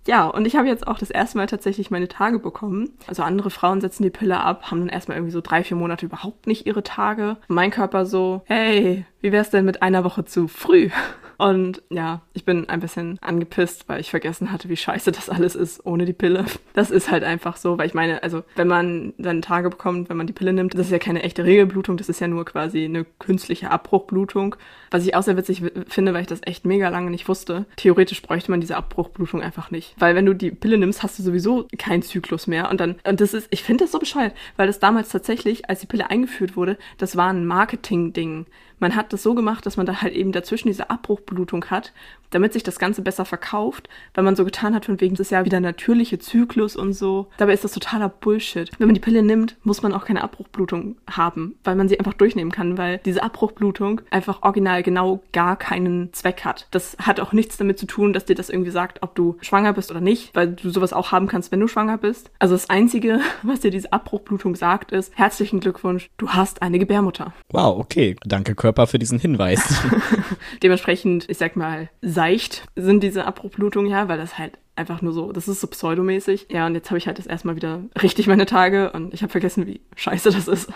[0.06, 2.90] Ja, und ich habe jetzt auch das erste Mal tatsächlich meine Tage bekommen.
[3.06, 6.06] Also andere Frauen setzen die Pille ab, haben dann erstmal irgendwie so drei, vier Monate
[6.06, 7.36] überhaupt nicht ihre Tage.
[7.48, 10.88] mein Körper so, hey, wie wär's denn mit einer Woche zu früh?
[11.40, 15.54] Und ja, ich bin ein bisschen angepisst, weil ich vergessen hatte, wie scheiße das alles
[15.54, 16.44] ist ohne die Pille.
[16.74, 20.18] Das ist halt einfach so, weil ich meine, also wenn man seine Tage bekommt, wenn
[20.18, 22.84] man die Pille nimmt, das ist ja keine echte Regelblutung, das ist ja nur quasi
[22.84, 24.54] eine künstliche Abbruchblutung.
[24.90, 27.64] Was ich auch sehr witzig finde, weil ich das echt mega lange nicht wusste.
[27.76, 29.94] Theoretisch bräuchte man diese Abbruchblutung einfach nicht.
[29.98, 32.70] Weil wenn du die Pille nimmst, hast du sowieso keinen Zyklus mehr.
[32.70, 35.80] Und dann, und das ist, ich finde das so bescheuert, weil das damals tatsächlich, als
[35.80, 38.46] die Pille eingeführt wurde, das war ein Marketing-Ding
[38.80, 41.92] man hat das so gemacht, dass man da halt eben dazwischen diese Abbruchblutung hat,
[42.30, 45.30] damit sich das Ganze besser verkauft, weil man so getan hat, von wegen, das ist
[45.30, 47.28] ja wieder natürliche Zyklus und so.
[47.36, 48.70] Dabei ist das totaler Bullshit.
[48.78, 52.14] Wenn man die Pille nimmt, muss man auch keine Abbruchblutung haben, weil man sie einfach
[52.14, 56.66] durchnehmen kann, weil diese Abbruchblutung einfach original genau gar keinen Zweck hat.
[56.70, 59.72] Das hat auch nichts damit zu tun, dass dir das irgendwie sagt, ob du schwanger
[59.72, 62.30] bist oder nicht, weil du sowas auch haben kannst, wenn du schwanger bist.
[62.38, 67.32] Also das Einzige, was dir diese Abbruchblutung sagt, ist, herzlichen Glückwunsch, du hast eine Gebärmutter.
[67.50, 68.16] Wow, okay.
[68.24, 68.54] Danke.
[68.60, 69.82] Körper für diesen Hinweis.
[70.62, 71.88] Dementsprechend, ich sag mal,
[72.20, 76.48] seicht sind diese Abbruchblutungen ja, weil das halt einfach nur so, das ist so pseudomäßig.
[76.50, 79.30] Ja, und jetzt habe ich halt das erstmal wieder richtig meine Tage und ich habe
[79.30, 80.68] vergessen, wie scheiße das ist.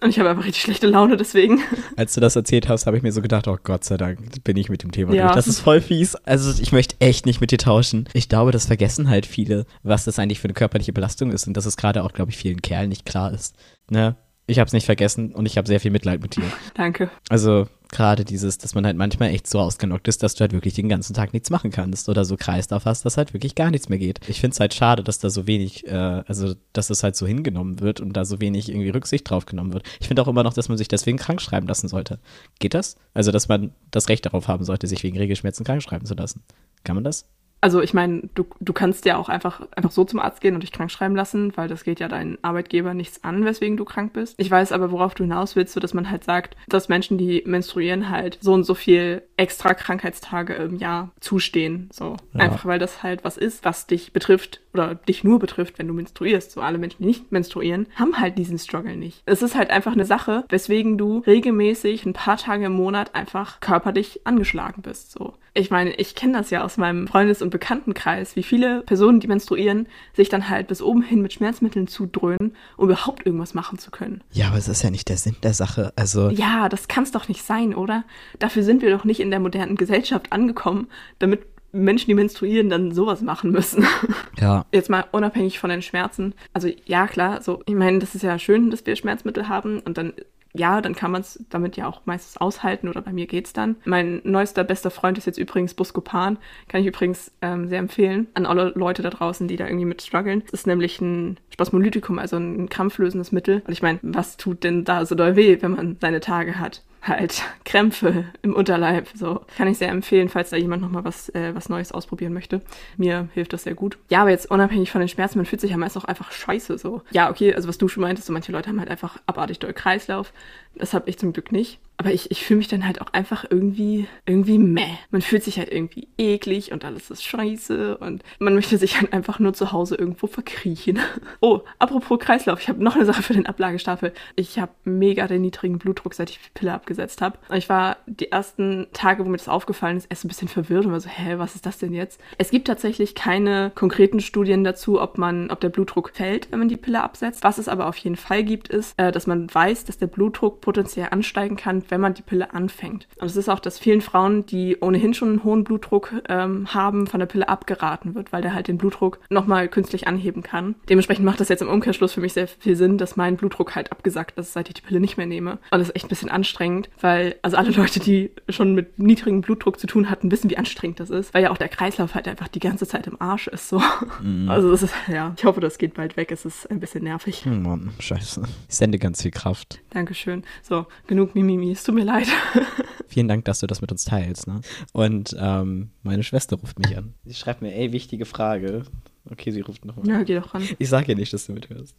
[0.00, 1.60] Und ich habe einfach richtig schlechte Laune deswegen.
[1.96, 4.56] Als du das erzählt hast, habe ich mir so gedacht, oh Gott sei Dank bin
[4.56, 5.24] ich mit dem Thema ja.
[5.24, 5.34] durch.
[5.34, 6.14] Das ist voll fies.
[6.14, 8.08] Also ich möchte echt nicht mit dir tauschen.
[8.14, 11.56] Ich glaube, das vergessen halt viele, was das eigentlich für eine körperliche Belastung ist und
[11.56, 13.56] dass es gerade auch, glaube ich, vielen Kerlen nicht klar ist.
[13.90, 14.14] Ne?
[14.46, 16.42] Ich habe es nicht vergessen und ich habe sehr viel Mitleid mit dir.
[16.74, 17.10] Danke.
[17.28, 20.74] Also gerade dieses, dass man halt manchmal echt so ausgenockt ist, dass du halt wirklich
[20.74, 23.88] den ganzen Tag nichts machen kannst oder so Kreislauf hast, dass halt wirklich gar nichts
[23.88, 24.18] mehr geht.
[24.28, 27.26] Ich finde es halt schade, dass da so wenig, äh, also dass es halt so
[27.26, 29.86] hingenommen wird und da so wenig irgendwie Rücksicht drauf genommen wird.
[30.00, 32.18] Ich finde auch immer noch, dass man sich deswegen krank schreiben lassen sollte.
[32.58, 32.96] Geht das?
[33.14, 36.42] Also, dass man das Recht darauf haben sollte, sich wegen Regelschmerzen krank schreiben zu lassen.
[36.82, 37.26] Kann man das?
[37.62, 40.64] Also ich meine, du, du kannst ja auch einfach, einfach so zum Arzt gehen und
[40.64, 44.12] dich krank schreiben lassen, weil das geht ja deinen Arbeitgeber nichts an, weswegen du krank
[44.12, 44.34] bist.
[44.38, 47.44] Ich weiß aber, worauf du hinaus willst, so dass man halt sagt, dass Menschen, die
[47.46, 51.88] menstruieren, halt so und so viel extra Krankheitstage im Jahr zustehen.
[51.92, 52.16] So.
[52.34, 52.40] Ja.
[52.40, 55.94] Einfach weil das halt was ist, was dich betrifft oder dich nur betrifft, wenn du
[55.94, 56.50] menstruierst.
[56.50, 59.22] So alle Menschen, die nicht menstruieren, haben halt diesen Struggle nicht.
[59.24, 63.60] Es ist halt einfach eine Sache, weswegen du regelmäßig ein paar Tage im Monat einfach
[63.60, 65.12] körperlich angeschlagen bist.
[65.12, 65.34] So.
[65.54, 69.28] Ich meine, ich kenne das ja aus meinem Freundes- und Bekanntenkreis, wie viele Personen, die
[69.28, 73.90] menstruieren, sich dann halt bis oben hin mit Schmerzmitteln zudröhnen, um überhaupt irgendwas machen zu
[73.90, 74.22] können.
[74.32, 75.92] Ja, aber es ist ja nicht der Sinn der Sache.
[75.96, 76.30] Also.
[76.30, 78.04] Ja, das kann es doch nicht sein, oder?
[78.38, 80.88] Dafür sind wir doch nicht in der modernen Gesellschaft angekommen,
[81.20, 83.86] damit Menschen, die menstruieren, dann sowas machen müssen.
[84.40, 84.64] Ja.
[84.72, 86.34] Jetzt mal unabhängig von den Schmerzen.
[86.52, 89.98] Also ja, klar, so, ich meine, das ist ja schön, dass wir Schmerzmittel haben und
[89.98, 90.14] dann
[90.54, 93.76] ja, dann kann man es damit ja auch meistens aushalten oder bei mir geht's dann.
[93.84, 96.38] Mein neuester bester Freund ist jetzt übrigens Buscopan,
[96.68, 100.02] kann ich übrigens ähm, sehr empfehlen an alle Leute da draußen, die da irgendwie mit
[100.02, 100.42] strugglen.
[100.50, 103.62] Das ist nämlich ein Spasmolytikum, also ein krampflösendes Mittel.
[103.66, 106.82] Und ich meine, was tut denn da so doll weh, wenn man seine Tage hat?
[107.02, 109.08] Halt Krämpfe im Unterleib.
[109.14, 112.62] So kann ich sehr empfehlen, falls da jemand nochmal was, äh, was Neues ausprobieren möchte.
[112.96, 113.98] Mir hilft das sehr gut.
[114.08, 116.78] Ja, aber jetzt unabhängig von den Schmerzen, man fühlt sich ja meist auch einfach scheiße
[116.78, 117.02] so.
[117.10, 119.72] Ja, okay, also was du schon meintest, so manche Leute haben halt einfach abartig doll
[119.72, 120.32] Kreislauf.
[120.74, 121.78] Das habe ich zum Glück nicht.
[122.02, 124.98] Aber ich, ich fühle mich dann halt auch einfach irgendwie, irgendwie meh.
[125.12, 129.12] Man fühlt sich halt irgendwie eklig und alles ist scheiße und man möchte sich halt
[129.12, 130.98] einfach nur zu Hause irgendwo verkriechen.
[131.40, 134.12] Oh, apropos Kreislauf, ich habe noch eine Sache für den Ablagestapel.
[134.36, 137.38] Ich habe mega den niedrigen Blutdruck, seit ich die Pille abgesetzt habe.
[137.54, 140.92] Ich war die ersten Tage, wo mir das aufgefallen ist, erst ein bisschen verwirrt und
[140.92, 142.20] war so, hä, was ist das denn jetzt?
[142.38, 146.68] Es gibt tatsächlich keine konkreten Studien dazu, ob man, ob der Blutdruck fällt, wenn man
[146.68, 147.42] die Pille absetzt.
[147.42, 150.60] Was es aber auf jeden Fall gibt, ist, äh, dass man weiß, dass der Blutdruck
[150.60, 153.06] potenziell ansteigen kann, wenn man die Pille anfängt.
[153.20, 157.06] Und es ist auch, dass vielen Frauen, die ohnehin schon einen hohen Blutdruck ähm, haben,
[157.06, 160.74] von der Pille abgeraten wird, weil der halt den Blutdruck nochmal künstlich anheben kann.
[160.88, 163.92] Dementsprechend macht das jetzt im Umkehrschluss für mich sehr viel Sinn, dass mein Blutdruck halt
[163.92, 165.52] abgesackt ist, seit ich die Pille nicht mehr nehme.
[165.70, 169.42] Und das ist echt ein bisschen anstrengend, weil also alle Leute, die schon mit niedrigem
[169.42, 172.26] Blutdruck zu tun hatten, wissen, wie anstrengend das ist, weil ja auch der Kreislauf halt
[172.26, 173.68] einfach die ganze Zeit im Arsch ist.
[173.68, 173.82] So.
[174.22, 174.48] Mhm.
[174.48, 176.32] Also das ist, ja, ich hoffe, das geht bald weg.
[176.32, 177.44] Es ist ein bisschen nervig.
[177.46, 178.42] Oh Mann, scheiße.
[178.68, 179.80] Ich sende ganz viel Kraft.
[179.90, 180.42] Dankeschön.
[180.62, 181.71] So, genug Mimimi.
[181.72, 182.28] Es tut mir leid.
[183.08, 184.46] Vielen Dank, dass du das mit uns teilst.
[184.46, 184.60] Ne?
[184.92, 187.14] Und ähm, meine Schwester ruft mich an.
[187.24, 188.84] Sie schreibt mir, ey, wichtige Frage.
[189.30, 190.06] Okay, sie ruft nochmal.
[190.06, 190.68] Ja, geh doch ran.
[190.78, 191.94] Ich sag ihr nicht, dass du mithörst.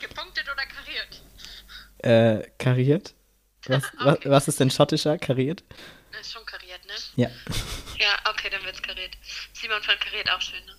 [0.00, 1.22] Gepunktet oder kariert?
[1.98, 3.14] Äh, kariert?
[3.66, 4.04] Was, okay.
[4.04, 5.18] was, was ist denn schottischer?
[5.18, 5.64] Kariert?
[6.20, 7.22] Ist schon kariert, ne?
[7.22, 7.30] Ja.
[7.96, 9.16] Ja, okay, dann wird's kariert.
[9.52, 10.72] Simon fand kariert auch schön, ne?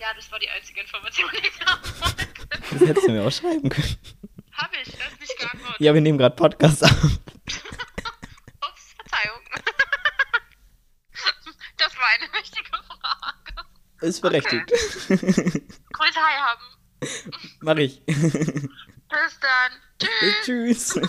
[0.00, 2.26] ja, das war die einzige Information, die ich haben wollte.
[2.70, 3.96] Das hättest du mir auch schreiben können.
[4.56, 5.80] Hab ich, das ist nicht geantwortet.
[5.80, 6.90] Ja, wir nehmen gerade Podcast auf.
[7.02, 7.20] Ups,
[8.96, 9.40] Verzeihung.
[11.76, 13.66] das war eine wichtige Frage.
[14.00, 14.72] Ist berechtigt.
[14.72, 15.62] Okay.
[15.92, 16.62] Grüße Hi haben.
[17.60, 18.04] Mach ich.
[18.06, 19.72] Bis dann.
[19.98, 20.44] Tschüss.
[20.44, 21.00] Tschüss.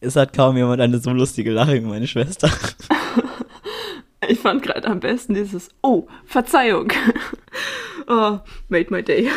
[0.00, 2.50] Es hat kaum jemand eine so lustige Lache wie meine Schwester.
[4.28, 6.92] Ich fand gerade am besten dieses Oh, Verzeihung.
[8.06, 9.30] Oh, made my day.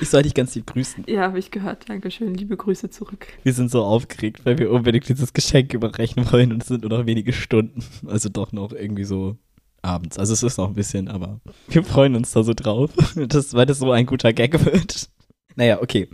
[0.00, 1.04] Ich soll dich ganz lieb grüßen.
[1.06, 1.88] Ja, habe ich gehört.
[1.88, 2.34] Dankeschön.
[2.34, 3.26] Liebe Grüße zurück.
[3.42, 6.90] Wir sind so aufgeregt, weil wir unbedingt dieses Geschenk überreichen wollen und es sind nur
[6.90, 7.82] noch wenige Stunden.
[8.06, 9.36] Also doch noch irgendwie so
[9.82, 10.18] abends.
[10.18, 13.66] Also es ist noch ein bisschen, aber wir freuen uns da so drauf, das, weil
[13.66, 15.08] das so ein guter Gag wird.
[15.56, 16.08] Naja, okay.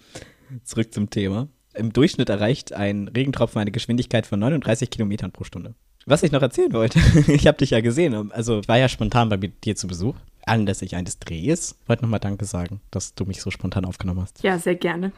[0.64, 1.48] Zurück zum Thema.
[1.74, 5.74] Im Durchschnitt erreicht ein Regentropfen eine Geschwindigkeit von 39 Kilometern pro Stunde.
[6.08, 9.28] Was ich noch erzählen wollte, ich habe dich ja gesehen, also ich war ja spontan
[9.28, 10.14] bei dir zu Besuch,
[10.46, 11.74] anlässlich eines Drehs.
[11.82, 14.40] Ich wollte nochmal Danke sagen, dass du mich so spontan aufgenommen hast.
[14.44, 15.10] Ja, sehr gerne.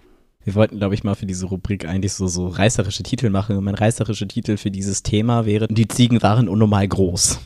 [0.45, 3.59] Wir wollten, glaube ich, mal für diese Rubrik eigentlich so, so reißerische Titel machen.
[3.59, 7.39] Und mein reißerischer Titel für dieses Thema wäre, die Ziegen waren unnormal groß.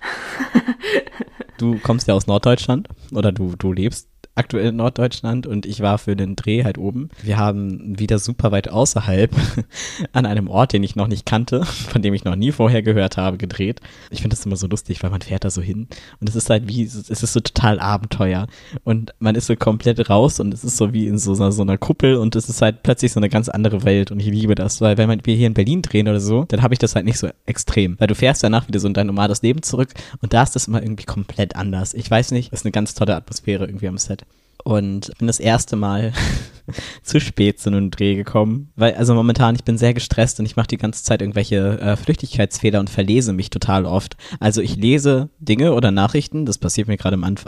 [1.58, 5.98] du kommst ja aus Norddeutschland oder du, du lebst aktuell in Norddeutschland und ich war
[5.98, 7.10] für den Dreh halt oben.
[7.22, 9.30] Wir haben wieder super weit außerhalb
[10.12, 13.18] an einem Ort, den ich noch nicht kannte, von dem ich noch nie vorher gehört
[13.18, 13.80] habe, gedreht.
[14.10, 15.86] Ich finde das immer so lustig, weil man fährt da so hin
[16.20, 18.46] und es ist halt wie, es ist so total Abenteuer
[18.84, 21.78] und man ist so komplett raus und es ist so wie in so so einer
[21.78, 24.80] Kuppel und es ist halt plötzlich so eine ganz andere Welt und ich liebe das,
[24.80, 27.18] weil wenn wir hier in Berlin drehen oder so, dann habe ich das halt nicht
[27.18, 29.90] so extrem, weil du fährst danach wieder so in dein normales Leben zurück
[30.22, 31.92] und da ist das immer irgendwie komplett anders.
[31.92, 34.22] Ich weiß nicht, ist eine ganz tolle Atmosphäre irgendwie am Set
[34.64, 36.12] und bin das erste Mal
[37.02, 40.56] zu spät zu einem Dreh gekommen, weil also momentan ich bin sehr gestresst und ich
[40.56, 44.16] mache die ganze Zeit irgendwelche äh, Flüchtigkeitsfehler und verlese mich total oft.
[44.40, 47.46] Also ich lese Dinge oder Nachrichten, das passiert mir gerade im Anf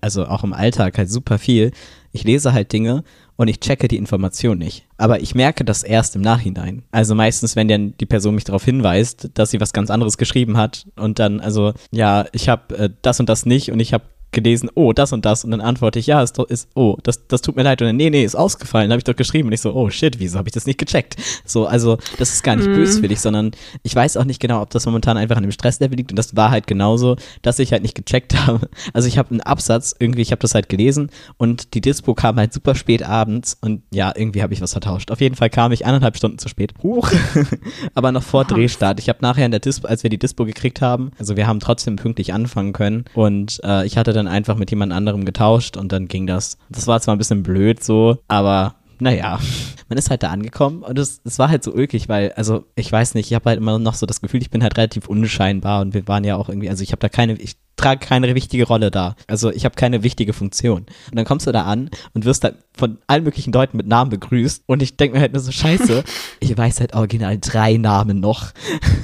[0.00, 1.72] also auch im Alltag halt super viel.
[2.12, 3.02] Ich lese halt Dinge
[3.36, 4.86] und ich checke die Information nicht.
[4.96, 6.84] Aber ich merke das erst im Nachhinein.
[6.92, 10.56] Also meistens, wenn dann die Person mich darauf hinweist, dass sie was ganz anderes geschrieben
[10.56, 14.04] hat und dann, also ja, ich habe äh, das und das nicht und ich habe
[14.34, 15.44] gelesen, oh, das und das.
[15.44, 17.80] Und dann antworte ich, ja, ist, ist oh, das, das tut mir leid.
[17.80, 18.90] Und dann, nee, nee, ist ausgefallen.
[18.90, 19.48] habe ich doch geschrieben.
[19.48, 21.16] Und ich so, oh shit, wieso habe ich das nicht gecheckt?
[21.44, 22.74] So, also, das ist gar nicht mm.
[22.74, 26.12] böswillig, sondern ich weiß auch nicht genau, ob das momentan einfach an dem Stresslevel liegt.
[26.12, 28.68] Und das war halt genauso, dass ich halt nicht gecheckt habe.
[28.92, 32.36] Also, ich habe einen Absatz, irgendwie, ich habe das halt gelesen und die Dispo kam
[32.36, 35.10] halt super spät abends und ja, irgendwie habe ich was vertauscht.
[35.10, 36.74] Auf jeden Fall kam ich eineinhalb Stunden zu spät.
[36.82, 37.10] Huch.
[37.94, 38.98] Aber noch vor Drehstart.
[38.98, 41.60] Ich habe nachher in der Dispo, als wir die Dispo gekriegt haben, also wir haben
[41.60, 45.76] trotzdem pünktlich anfangen können und äh, ich hatte dann dann einfach mit jemand anderem getauscht
[45.76, 46.58] und dann ging das.
[46.68, 49.38] Das war zwar ein bisschen blöd so, aber naja,
[49.88, 52.90] man ist halt da angekommen und es, es war halt so ulkig, weil, also ich
[52.90, 55.80] weiß nicht, ich habe halt immer noch so das Gefühl, ich bin halt relativ unscheinbar
[55.80, 58.66] und wir waren ja auch irgendwie, also ich habe da keine, ich trage keine wichtige
[58.66, 59.14] Rolle da.
[59.26, 60.86] Also ich habe keine wichtige Funktion.
[61.10, 64.10] Und dann kommst du da an und wirst halt von allen möglichen Leuten mit Namen
[64.10, 66.02] begrüßt und ich denke mir halt nur so, scheiße,
[66.40, 68.52] ich weiß halt original drei Namen noch.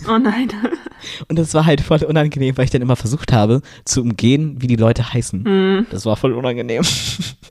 [0.08, 0.48] Oh nein.
[1.28, 4.66] Und das war halt voll unangenehm, weil ich dann immer versucht habe zu umgehen, wie
[4.66, 5.42] die Leute heißen.
[5.44, 5.86] Mm.
[5.90, 6.82] Das war voll unangenehm.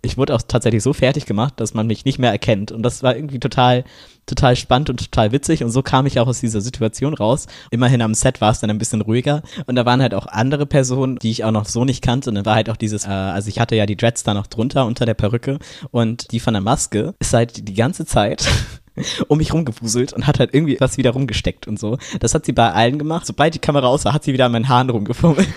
[0.02, 2.72] Ich wurde auch tatsächlich so fertig gemacht, dass man mich nicht mehr erkennt.
[2.72, 3.84] Und das war irgendwie total
[4.30, 7.48] total spannend und total witzig und so kam ich auch aus dieser Situation raus.
[7.72, 10.66] Immerhin am Set war es dann ein bisschen ruhiger und da waren halt auch andere
[10.66, 13.10] Personen, die ich auch noch so nicht kannte und dann war halt auch dieses, äh,
[13.10, 15.60] also ich hatte ja die Dreads da noch drunter unter der Perücke
[15.92, 18.48] und die von der Maske ist halt die ganze Zeit
[19.28, 21.98] um mich rumgewuselt und hat halt irgendwie was wieder rumgesteckt und so.
[22.20, 23.26] Das hat sie bei allen gemacht.
[23.26, 25.48] Sobald die Kamera aus war, hat sie wieder an meinen Haaren rumgefummelt.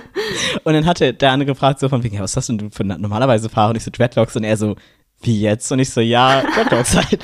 [0.64, 2.84] und dann hatte der andere gefragt so von wegen, ja, was hast denn du für
[2.84, 3.70] normalerweise Fahrer?
[3.70, 4.76] Und ich so Dreadlocks und er so,
[5.22, 5.70] wie jetzt?
[5.70, 7.20] Und ich so, ja, Dreadlocks halt.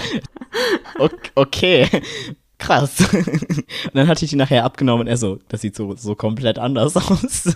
[1.35, 1.89] Okay,
[2.59, 3.13] krass.
[3.13, 6.59] Und dann hatte ich die nachher abgenommen und er so, das sieht so, so komplett
[6.59, 7.55] anders aus.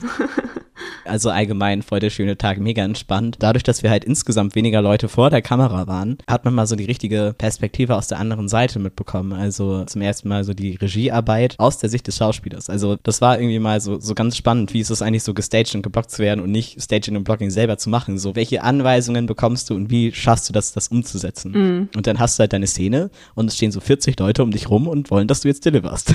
[1.05, 3.37] Also allgemein voll der schöne Tag, mega entspannt.
[3.39, 6.77] Dadurch, dass wir halt insgesamt weniger Leute vor der Kamera waren, hat man mal so
[6.77, 9.33] die richtige Perspektive aus der anderen Seite mitbekommen.
[9.33, 12.71] Also zum ersten Mal so die Regiearbeit aus der Sicht des Schauspielers.
[12.71, 15.75] Also das war irgendwie mal so, so ganz spannend, wie ist es eigentlich so gestaged
[15.75, 18.19] und geblockt zu werden und nicht Staging und Blocking selber zu machen.
[18.19, 21.53] So, welche Anweisungen bekommst du und wie schaffst du das, das umzusetzen?
[21.53, 21.89] Mhm.
[21.97, 24.69] Und dann hast du halt deine Szene und es stehen so 40 Leute um dich
[24.71, 26.15] rum und wollen, dass du jetzt deliverst.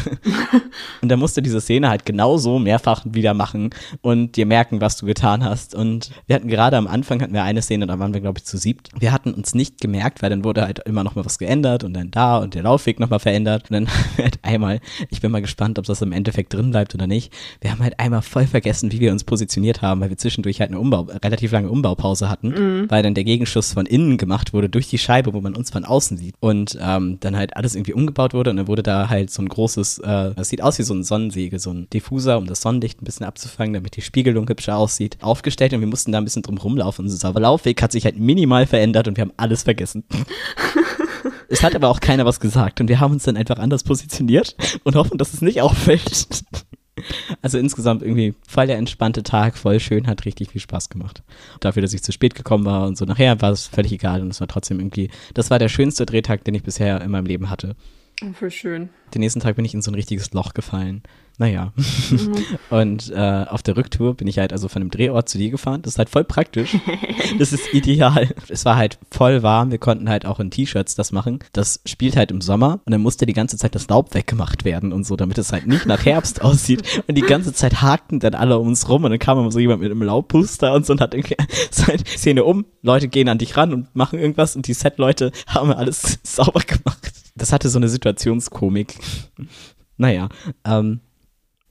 [1.02, 3.70] und dann musst du diese Szene halt genauso mehrfach wieder machen
[4.02, 5.75] und dir merken, was du getan hast.
[5.75, 8.45] Und wir hatten gerade am Anfang hatten wir eine Szene, da waren wir, glaube ich,
[8.45, 8.89] zu siebt.
[8.99, 11.93] Wir hatten uns nicht gemerkt, weil dann wurde halt immer noch mal was geändert und
[11.93, 13.69] dann da und der Laufweg noch mal verändert.
[13.69, 17.08] Und dann halt einmal, ich bin mal gespannt, ob das im Endeffekt drin bleibt oder
[17.08, 17.32] nicht.
[17.62, 20.71] Wir haben halt einmal voll vergessen, wie wir uns positioniert haben, weil wir zwischendurch halt
[20.71, 22.86] eine Umbau, relativ lange Umbaupause hatten, Mhm.
[22.89, 25.86] weil dann der Gegenschuss von innen gemacht wurde durch die Scheibe, wo man uns von
[25.86, 26.36] außen sieht.
[26.39, 29.49] Und ähm, dann halt alles irgendwie umgebaut wurde und dann wurde da halt so ein
[29.49, 33.01] großes, äh, das sieht aus wie so ein Sonnensegel, so ein Diffuser, um das Sonnenlicht
[33.01, 36.41] ein bisschen abzufangen, damit die Spiegelung hübscher aussieht, aufgestellt und wir mussten da ein bisschen
[36.41, 37.06] drum rumlaufen.
[37.06, 40.04] Unser Laufweg hat sich halt minimal verändert und wir haben alles vergessen.
[41.48, 44.56] Es hat aber auch keiner was gesagt und wir haben uns dann einfach anders positioniert
[44.84, 46.44] und hoffen, dass es nicht auffällt.
[47.41, 51.24] Also insgesamt irgendwie voll der entspannte Tag, voll schön, hat richtig viel Spaß gemacht.
[51.60, 54.30] Dafür, dass ich zu spät gekommen war und so nachher war es völlig egal und
[54.30, 57.50] es war trotzdem irgendwie, das war der schönste Drehtag, den ich bisher in meinem Leben
[57.50, 57.76] hatte.
[58.34, 58.89] Voll schön.
[59.13, 61.04] Den nächsten Tag bin ich in so ein richtiges Loch gefallen.
[61.38, 61.74] Naja.
[62.69, 65.82] Und äh, auf der Rücktour bin ich halt also von dem Drehort zu dir gefahren.
[65.82, 66.78] Das ist halt voll praktisch.
[67.39, 68.34] Das ist ideal.
[68.50, 69.71] Es war halt voll warm.
[69.71, 71.39] Wir konnten halt auch in T-Shirts das machen.
[71.54, 74.93] Das spielt halt im Sommer und dann musste die ganze Zeit das Laub weggemacht werden
[74.93, 77.04] und so, damit es halt nicht nach Herbst aussieht.
[77.08, 79.60] Und die ganze Zeit hakten dann alle um uns rum und dann kam immer so
[79.60, 81.36] jemand mit einem Laubpuster und so und hat irgendwie
[81.71, 82.65] seine Szene um.
[82.82, 87.12] Leute gehen an dich ran und machen irgendwas und die Set-Leute haben alles sauber gemacht.
[87.36, 88.98] Das hatte so eine Situationskomik.
[89.98, 90.30] Naja,
[90.65, 91.02] ähm,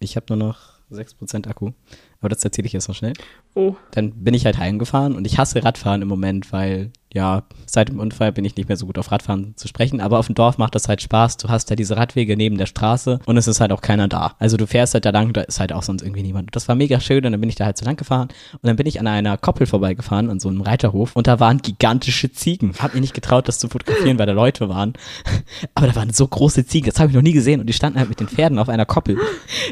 [0.04, 1.72] ich habe nur noch 6% Akku.
[2.20, 3.14] Aber das erzähle ich jetzt noch schnell.
[3.54, 7.88] Oh, Dann bin ich halt heimgefahren und ich hasse Radfahren im Moment, weil, ja, seit
[7.88, 10.00] dem Unfall bin ich nicht mehr so gut auf Radfahren zu sprechen.
[10.00, 11.36] Aber auf dem Dorf macht das halt Spaß.
[11.36, 14.34] Du hast ja diese Radwege neben der Straße und es ist halt auch keiner da.
[14.40, 16.54] Also du fährst halt da lang, da ist halt auch sonst irgendwie niemand.
[16.56, 18.74] Das war mega schön und dann bin ich da halt so lang gefahren und dann
[18.74, 22.72] bin ich an einer Koppel vorbeigefahren, an so einem Reiterhof und da waren gigantische Ziegen.
[22.80, 24.94] Hab mir nicht getraut, das zu fotografieren, weil da Leute waren.
[25.76, 28.00] Aber da waren so große Ziegen, das habe ich noch nie gesehen und die standen
[28.00, 29.18] halt mit den Pferden auf einer Koppel.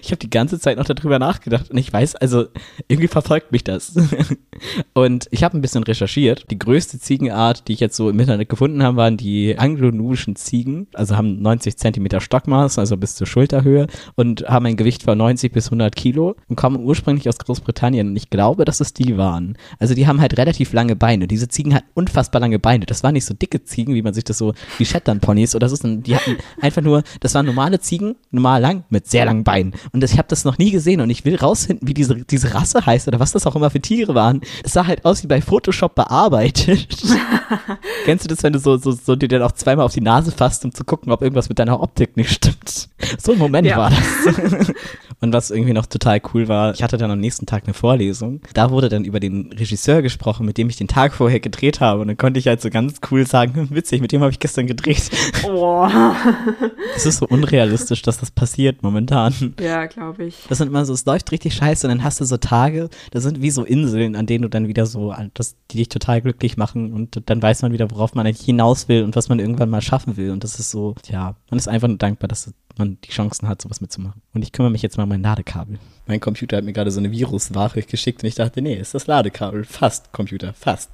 [0.00, 2.46] Ich habe die ganze Zeit noch darüber nachgedacht und ich weiß, also
[2.86, 3.94] irgendwie verfolgt mich das.
[4.94, 6.50] Und ich habe ein bisschen recherchiert.
[6.50, 6.98] Die größte
[7.32, 10.86] Ziegenart, die ich jetzt so im Internet gefunden habe, waren die anglo-nubischen Ziegen.
[10.92, 15.52] Also haben 90 Zentimeter Stockmaß, also bis zur Schulterhöhe und haben ein Gewicht von 90
[15.52, 18.08] bis 100 Kilo und kommen ursprünglich aus Großbritannien.
[18.08, 19.56] Und ich glaube, dass es die waren.
[19.78, 21.26] Also die haben halt relativ lange Beine.
[21.26, 22.84] Diese Ziegen hatten unfassbar lange Beine.
[22.86, 25.76] Das waren nicht so dicke Ziegen, wie man sich das so, wie Shetland-Ponys oder so,
[25.76, 29.72] sondern die hatten einfach nur, das waren normale Ziegen, normal lang, mit sehr langen Beinen.
[29.92, 32.54] Und das, ich habe das noch nie gesehen und ich will rausfinden, wie diese, diese
[32.54, 34.42] Rasse heißt oder was das auch immer für Tiere waren.
[34.64, 36.88] Es sah halt aus wie bei Photoshop bearbeitet.
[38.04, 40.32] Kennst du das, wenn du so, so, so dir dann auch zweimal auf die Nase
[40.32, 42.88] fasst, um zu gucken, ob irgendwas mit deiner Optik nicht stimmt?
[43.20, 43.76] So ein Moment Ja.
[43.78, 44.72] war das.
[45.22, 48.40] Und was irgendwie noch total cool war, ich hatte dann am nächsten Tag eine Vorlesung.
[48.54, 52.00] Da wurde dann über den Regisseur gesprochen, mit dem ich den Tag vorher gedreht habe.
[52.00, 54.66] Und dann konnte ich halt so ganz cool sagen, witzig, mit dem habe ich gestern
[54.66, 55.10] gedreht.
[55.46, 55.88] oh.
[56.96, 59.54] Es ist so unrealistisch, dass das passiert momentan.
[59.60, 60.36] ja, glaube ich.
[60.48, 63.22] Das sind immer so, es läuft richtig scheiße und dann hast du so Tage, das
[63.22, 66.56] sind wie so Inseln, an denen du dann wieder so, das, die dich total glücklich
[66.56, 69.70] machen und dann weiß man wieder, worauf man eigentlich hinaus will und was man irgendwann
[69.70, 70.32] mal schaffen will.
[70.32, 73.62] Und das ist so, ja, man ist einfach nur dankbar, dass man die Chancen hat,
[73.62, 74.22] sowas mitzumachen.
[74.34, 75.78] Und ich kümmere mich jetzt mal um mein Ladekabel.
[76.06, 79.06] Mein Computer hat mir gerade so eine Virusware geschickt und ich dachte, nee, ist das
[79.06, 79.64] Ladekabel.
[79.64, 80.90] Fast, Computer, fast.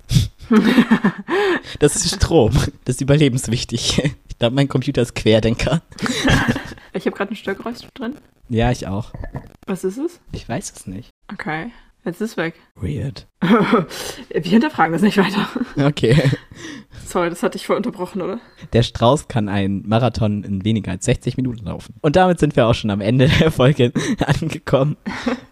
[1.78, 2.52] das ist Strom.
[2.85, 4.02] Das ist überlebenswichtig.
[4.28, 5.83] Ich glaube, mein Computer ist Querdenker.
[6.92, 8.16] Ich habe gerade ein Störgeräusch drin.
[8.48, 9.12] Ja, ich auch.
[9.66, 10.20] Was ist es?
[10.33, 11.11] Ich weiß es nicht.
[11.33, 11.70] Okay,
[12.04, 12.54] jetzt ist es weg.
[12.76, 13.26] Weird.
[13.40, 15.48] Wir hinterfragen das nicht weiter.
[15.76, 16.16] Okay.
[17.04, 18.40] Sorry, das hatte ich voll unterbrochen, oder?
[18.72, 21.94] Der Strauß kann einen Marathon in weniger als 60 Minuten laufen.
[22.02, 23.92] Und damit sind wir auch schon am Ende der Folge
[24.26, 24.96] angekommen,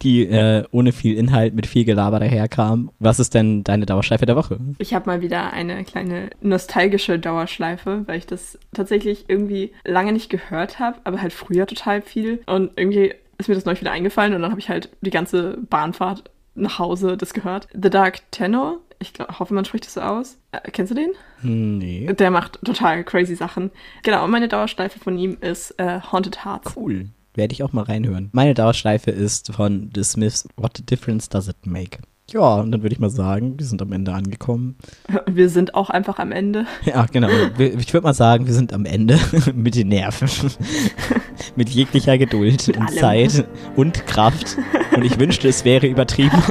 [0.02, 2.90] die äh, ohne viel Inhalt mit viel Gelaber daherkam.
[2.98, 4.58] Was ist denn deine Dauerschleife der Woche?
[4.78, 10.28] Ich habe mal wieder eine kleine nostalgische Dauerschleife, weil ich das tatsächlich irgendwie lange nicht
[10.28, 12.40] gehört habe, aber halt früher total viel.
[12.46, 15.58] Und irgendwie ist mir das neulich wieder eingefallen und dann habe ich halt die ganze
[15.68, 16.30] Bahnfahrt
[16.78, 17.68] Hause das gehört.
[17.72, 20.38] The Dark Tenor, ich glaub, hoffe, man spricht das so aus.
[20.52, 21.10] Äh, kennst du den?
[21.42, 22.12] Nee.
[22.12, 23.70] Der macht total crazy Sachen.
[24.02, 26.76] Genau, und meine Dauerschleife von ihm ist äh, Haunted Hearts.
[26.76, 27.10] Cool.
[27.34, 28.30] Werde ich auch mal reinhören.
[28.32, 31.98] Meine Dauerschleife ist von The Smiths What Difference Does It Make?
[32.32, 34.76] Ja, und dann würde ich mal sagen, wir sind am Ende angekommen.
[35.30, 36.66] Wir sind auch einfach am Ende.
[36.84, 37.28] Ja, genau.
[37.58, 39.18] Ich würde mal sagen, wir sind am Ende
[39.54, 40.28] mit den Nerven.
[41.56, 42.98] mit jeglicher Geduld Mit und allem.
[42.98, 43.46] Zeit
[43.76, 44.56] und Kraft.
[44.94, 46.42] Und ich wünschte, es wäre übertrieben.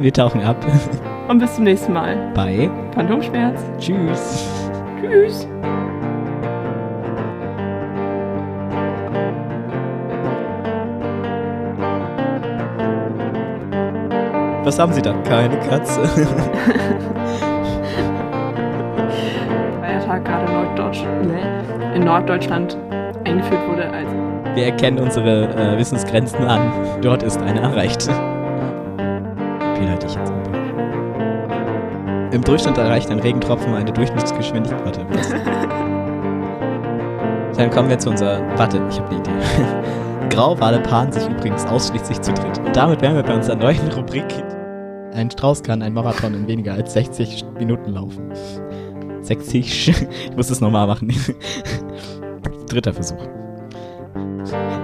[0.00, 0.64] wir tauchen ab
[1.28, 2.32] Und bis zum nächsten Mal.
[2.34, 3.60] bei Phantomschmerz.
[3.78, 4.44] Tschüss.
[5.00, 5.46] Tschüss.
[14.68, 15.14] Was haben Sie da?
[15.22, 16.02] Keine Katze.
[19.80, 21.32] Feiertag gerade in Norddeutschland,
[21.94, 22.76] in Norddeutschland
[23.24, 24.10] eingeführt wurde als
[24.54, 26.70] Wir erkennen unsere äh, Wissensgrenzen an.
[27.00, 28.08] Dort ist eine erreicht.
[28.08, 30.52] Wie halte ich jetzt im Bauch?
[32.32, 34.84] Im Durchschnitt erreicht ein Regentropfen eine Durchschnittsgeschwindigkeit.
[34.84, 35.30] Warte, was?
[37.56, 38.42] Dann kommen wir zu unserer.
[38.58, 39.30] Warte, ich habe eine Idee.
[40.36, 42.58] Grauwale paaren sich übrigens ausschließlich zu dritt.
[42.58, 44.26] Und damit wären wir bei unserer neuen Rubrik.
[45.12, 48.32] Ein Strauß kann ein Marathon in weniger als 60 Minuten laufen.
[49.22, 49.88] 60.
[49.88, 51.12] Ich muss das nochmal machen.
[52.68, 53.26] Dritter Versuch.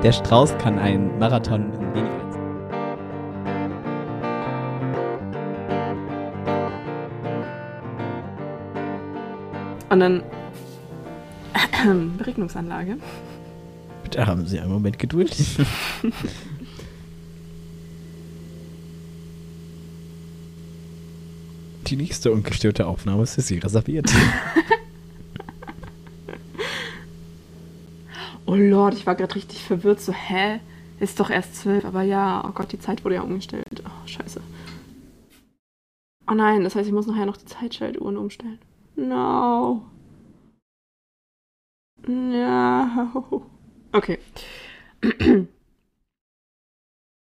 [0.03, 2.35] Der Strauß kann einen Marathon in weniger als.
[9.95, 10.23] und dann
[12.19, 12.99] Beregnungsanlage.
[14.03, 15.35] Bitte haben Sie einen Moment Geduld.
[21.95, 24.11] Die nächste ungestörte Aufnahme ist für Sie reserviert.
[28.47, 30.03] Oh Lord, ich war gerade richtig verwirrt.
[30.03, 30.61] So, hä?
[31.01, 31.87] Ist doch erst zwölf.
[31.87, 33.83] Aber ja, oh Gott, die Zeit wurde ja umgestellt.
[33.87, 34.41] Oh, scheiße.
[36.31, 38.59] Oh nein, das heißt, ich muss nachher noch die Zeitschaltuhren umstellen.
[38.97, 39.87] No.
[42.07, 43.47] No.
[43.93, 44.19] Okay.